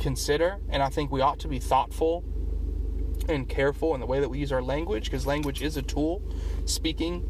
consider, 0.01 0.59
and 0.69 0.83
I 0.83 0.89
think 0.89 1.13
we 1.13 1.21
ought 1.21 1.39
to 1.41 1.49
be 1.49 1.61
thoughtful 1.61 2.25
and 3.29 3.49
careful 3.49 3.95
in 3.95 4.01
the 4.01 4.07
way 4.07 4.21
that 4.21 4.29
we 4.29 4.39
use 4.39 4.53
our 4.53 4.63
language 4.63 5.05
because 5.05 5.27
language 5.27 5.63
is 5.63 5.77
a 5.77 5.83
tool. 5.83 6.23
Speaking 6.65 7.29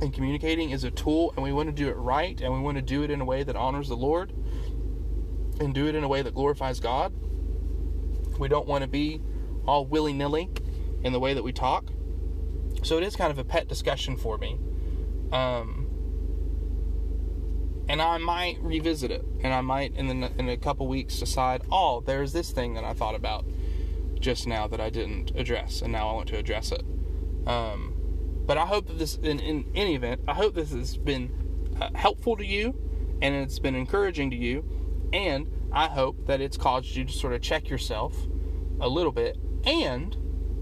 and 0.00 0.12
communicating 0.12 0.70
is 0.70 0.84
a 0.84 0.90
tool, 0.90 1.32
and 1.34 1.42
we 1.42 1.52
want 1.52 1.68
to 1.68 1.72
do 1.74 1.88
it 1.88 1.94
right, 1.94 2.40
and 2.40 2.52
we 2.52 2.60
want 2.60 2.76
to 2.76 2.82
do 2.82 3.02
it 3.02 3.10
in 3.10 3.20
a 3.20 3.24
way 3.24 3.42
that 3.42 3.56
honors 3.56 3.88
the 3.88 3.96
Lord 3.96 4.32
and 5.60 5.74
do 5.74 5.86
it 5.86 5.94
in 5.94 6.04
a 6.04 6.08
way 6.08 6.22
that 6.22 6.34
glorifies 6.34 6.80
God. 6.80 7.12
We 8.38 8.48
don't 8.48 8.66
want 8.66 8.82
to 8.82 8.88
be 8.88 9.20
all 9.66 9.84
willy 9.84 10.12
nilly 10.12 10.50
in 11.02 11.12
the 11.12 11.20
way 11.20 11.34
that 11.34 11.42
we 11.42 11.52
talk. 11.52 11.90
So 12.82 12.96
it 12.96 13.02
is 13.02 13.16
kind 13.16 13.30
of 13.30 13.38
a 13.38 13.44
pet 13.44 13.68
discussion 13.68 14.16
for 14.16 14.38
me. 14.38 14.58
Um, 15.32 15.88
and 17.88 18.00
I 18.00 18.18
might 18.18 18.58
revisit 18.60 19.10
it, 19.10 19.24
and 19.40 19.52
I 19.52 19.62
might 19.62 19.96
in 19.96 20.20
the, 20.20 20.30
in 20.38 20.48
a 20.48 20.56
couple 20.56 20.86
weeks 20.86 21.18
decide, 21.18 21.62
oh, 21.72 22.00
there's 22.00 22.32
this 22.32 22.50
thing 22.50 22.74
that 22.74 22.84
I 22.84 22.92
thought 22.92 23.14
about 23.14 23.46
just 24.20 24.46
now 24.46 24.66
that 24.68 24.80
I 24.80 24.90
didn't 24.90 25.32
address, 25.36 25.82
and 25.82 25.92
now 25.92 26.08
I 26.08 26.12
want 26.14 26.28
to 26.28 26.36
address 26.36 26.72
it. 26.72 26.82
Um, 27.46 27.94
but 28.46 28.58
I 28.58 28.66
hope 28.66 28.86
that 28.86 28.98
this, 28.98 29.16
in, 29.16 29.40
in 29.40 29.70
any 29.74 29.94
event, 29.94 30.22
I 30.26 30.34
hope 30.34 30.54
this 30.54 30.72
has 30.72 30.96
been 30.96 31.76
uh, 31.80 31.90
helpful 31.94 32.36
to 32.36 32.44
you, 32.44 32.74
and 33.20 33.34
it's 33.34 33.58
been 33.58 33.74
encouraging 33.74 34.30
to 34.30 34.36
you, 34.36 34.64
and 35.12 35.50
I 35.72 35.88
hope 35.88 36.26
that 36.26 36.40
it's 36.40 36.56
caused 36.56 36.96
you 36.96 37.04
to 37.04 37.12
sort 37.12 37.32
of 37.32 37.42
check 37.42 37.68
yourself 37.68 38.26
a 38.80 38.88
little 38.88 39.12
bit 39.12 39.38
and 39.64 40.16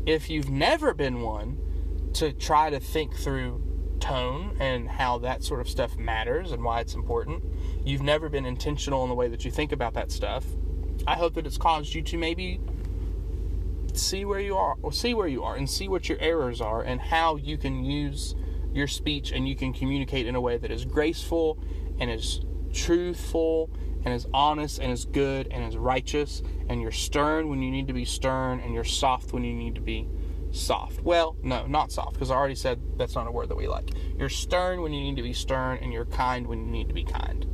if 0.07 0.31
you've 0.31 0.49
never 0.49 0.95
been 0.95 1.21
one, 1.21 1.59
to 2.15 2.33
try 2.33 2.71
to 2.71 2.81
think 2.81 3.15
through 3.15 3.63
tone 4.01 4.57
and 4.61 4.89
how 4.89 5.19
that 5.19 5.43
sort 5.43 5.61
of 5.61 5.69
stuff 5.69 5.99
matters 5.99 6.53
and 6.53 6.63
why 6.63 6.81
it's 6.81 6.95
important. 6.95 7.43
You've 7.85 8.03
never 8.03 8.29
been 8.29 8.47
intentional 8.47 9.03
in 9.03 9.11
the 9.11 9.15
way 9.15 9.29
that 9.29 9.45
you 9.45 9.51
think 9.51 9.73
about 9.73 9.95
that 9.95 10.11
stuff. 10.11 10.45
I 11.07 11.15
hope 11.15 11.35
that 11.35 11.47
it's 11.47 11.59
caused 11.59 11.93
you 11.93 12.03
to 12.03 12.17
maybe 12.17 12.61
see 13.99 14.25
where 14.25 14.41
you 14.41 14.57
are 14.57 14.77
or 14.83 14.93
see 14.93 15.15
where 15.15 15.29
you 15.29 15.43
are 15.43 15.57
and 15.57 15.69
see 15.69 15.89
what 15.89 16.09
your 16.09 16.19
errors 16.21 16.61
are 16.61 16.83
and 16.83 17.01
how 17.01 17.37
you 17.37 17.59
can 17.59 17.85
use 17.85 18.35
your 18.73 18.87
speech 18.87 19.33
and 19.33 19.49
you 19.49 19.57
can 19.57 19.73
communicate 19.73 20.27
in 20.27 20.35
a 20.35 20.41
way 20.41 20.59
that 20.59 20.71
is 20.71 20.85
graceful 20.85 21.59
and 21.99 22.11
is 22.11 22.41
truthful 22.73 23.71
and 24.07 24.15
is 24.15 24.27
honest 24.33 24.79
and 24.79 24.93
is 24.93 25.05
good 25.05 25.49
and 25.51 25.65
is 25.65 25.77
righteous, 25.77 26.41
and 26.69 26.81
you're 26.81 26.93
stern 26.93 27.49
when 27.49 27.61
you 27.61 27.73
need 27.73 27.89
to 27.89 27.93
be 27.93 28.05
stern, 28.05 28.61
and 28.61 28.73
you're 28.73 28.85
soft 28.85 29.33
when 29.33 29.43
you 29.43 29.53
need 29.53 29.75
to 29.75 29.81
be 29.81 30.09
soft. 30.53 31.01
Well, 31.01 31.37
no, 31.43 31.67
not 31.67 31.91
soft, 31.91 32.13
because 32.13 32.31
I 32.31 32.37
already 32.37 32.55
said 32.55 32.81
that's 32.97 33.17
not 33.17 33.27
a 33.27 33.33
word 33.33 33.49
that 33.49 33.57
we 33.57 33.67
like. 33.67 33.91
You're 34.17 34.29
stern 34.29 34.81
when 34.81 34.93
you 34.93 35.01
need 35.01 35.17
to 35.17 35.23
be 35.23 35.33
stern, 35.33 35.79
and 35.83 35.93
you're 35.93 36.05
kind 36.05 36.47
when 36.47 36.65
you 36.65 36.71
need 36.71 36.87
to 36.87 36.95
be 36.95 37.03
kind. 37.03 37.47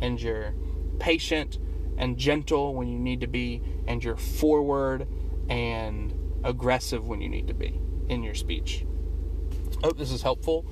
And 0.00 0.22
you're 0.22 0.54
patient 1.00 1.58
and 1.96 2.16
gentle 2.16 2.76
when 2.76 2.86
you 2.86 2.98
need 3.00 3.20
to 3.22 3.26
be, 3.26 3.60
and 3.88 4.02
you're 4.04 4.16
forward 4.16 5.08
and 5.48 6.14
aggressive 6.44 7.06
when 7.06 7.20
you 7.20 7.28
need 7.28 7.46
to 7.48 7.54
be 7.54 7.80
in 8.08 8.22
your 8.22 8.34
speech. 8.34 8.84
Hope 9.82 9.98
this 9.98 10.10
is 10.10 10.22
helpful. 10.22 10.66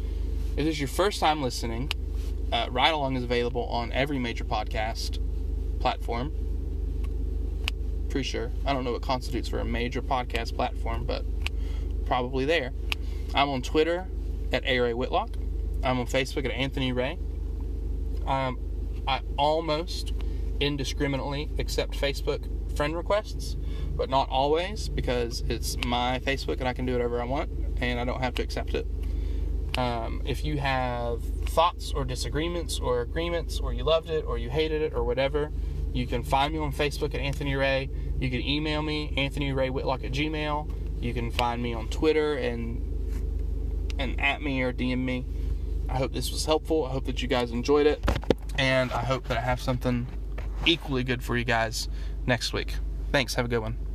If 0.57 0.65
this 0.65 0.75
is 0.75 0.81
your 0.81 0.89
first 0.89 1.21
time 1.21 1.43
listening, 1.43 1.91
uh, 2.53 2.69
Ride 2.71 2.93
Along 2.93 3.17
is 3.17 3.25
available 3.25 3.65
on 3.67 3.93
every 3.93 4.19
major 4.19 4.45
podcast 4.45 5.19
platform. 5.81 6.33
Pretty 8.09 8.29
sure. 8.29 8.53
I 8.65 8.73
don't 8.73 8.85
know 8.85 8.93
what 8.93 9.03
constitutes 9.03 9.49
for 9.49 9.59
a 9.59 9.65
major 9.65 10.03
podcast 10.03 10.55
platform, 10.55 11.05
but 11.05 11.25
probably 12.07 12.45
there. 12.45 12.73
I'm 13.35 13.49
on 13.49 13.63
Twitter 13.63 14.07
at 14.53 14.65
A. 14.65 14.79
Ray 14.79 14.95
Whitlock. 14.95 15.31
I'm 15.83 15.99
on 15.99 16.07
Facebook 16.07 16.45
at 16.45 16.53
Anthony 16.53 16.93
Ray. 16.93 17.19
Um, 18.27 18.59
I 19.07 19.21
almost 19.37 20.13
indiscriminately 20.61 21.51
accept 21.59 21.93
Facebook 21.93 22.49
friend 22.77 22.97
requests, 22.97 23.57
but 23.97 24.11
not 24.11 24.29
always 24.29 24.89
because 24.89 25.43
it's 25.49 25.77
my 25.87 26.21
Facebook 26.21 26.59
and 26.59 26.69
I 26.69 26.73
can 26.73 26.87
do 26.87 26.93
whatever 26.93 27.21
I 27.21 27.25
want 27.25 27.51
and 27.81 27.99
I 27.99 28.05
don't 28.05 28.21
have 28.21 28.35
to 28.35 28.43
accept 28.43 28.75
it. 28.75 28.87
Um, 29.77 30.23
if 30.25 30.45
you 30.45 30.59
have 30.59 31.23
thoughts 31.23 31.93
or 31.93 32.05
disagreements 32.05 32.79
or 32.79 33.03
agreements, 33.03 33.61
or 33.61 33.73
you 33.73 33.85
loved 33.85 34.09
it 34.09 34.25
or 34.25 34.39
you 34.39 34.49
hated 34.49 34.81
it 34.81 34.95
or 34.95 35.05
whatever, 35.05 35.51
you 35.93 36.07
can 36.07 36.23
find 36.23 36.53
me 36.53 36.59
on 36.59 36.73
Facebook 36.73 37.15
at 37.15 37.21
Anthony 37.21 37.55
Ray. 37.55 37.91
You 38.19 38.31
can 38.31 38.41
email 38.41 38.83
me, 38.83 39.13
Anthony 39.17 39.53
Ray 39.53 39.71
Whitlock 39.71 40.05
at 40.05 40.13
Gmail. 40.13 40.71
You 41.01 41.13
can 41.13 41.31
find 41.31 41.63
me 41.63 41.75
on 41.75 41.89
Twitter 41.89 42.35
and 42.35 42.83
and 43.99 44.21
at 44.21 44.43
me 44.43 44.63
or 44.63 44.73
DM 44.73 44.99
me. 44.99 45.27
I 45.89 45.97
hope 45.97 46.13
this 46.13 46.31
was 46.31 46.45
helpful. 46.45 46.85
I 46.85 46.91
hope 46.91 47.05
that 47.07 47.23
you 47.23 47.29
guys 47.29 47.51
enjoyed 47.51 47.87
it. 47.87 48.05
And 48.59 48.93
I 48.93 49.03
hope 49.03 49.29
that 49.29 49.37
I 49.37 49.41
have 49.41 49.61
something 49.61 50.07
equally 50.65 51.05
good 51.05 51.23
for 51.23 51.37
you 51.37 51.45
guys 51.45 51.89
next 52.27 52.53
week. 52.53 52.75
Thanks. 53.13 53.35
Have 53.35 53.45
a 53.45 53.49
good 53.49 53.61
one. 53.61 53.86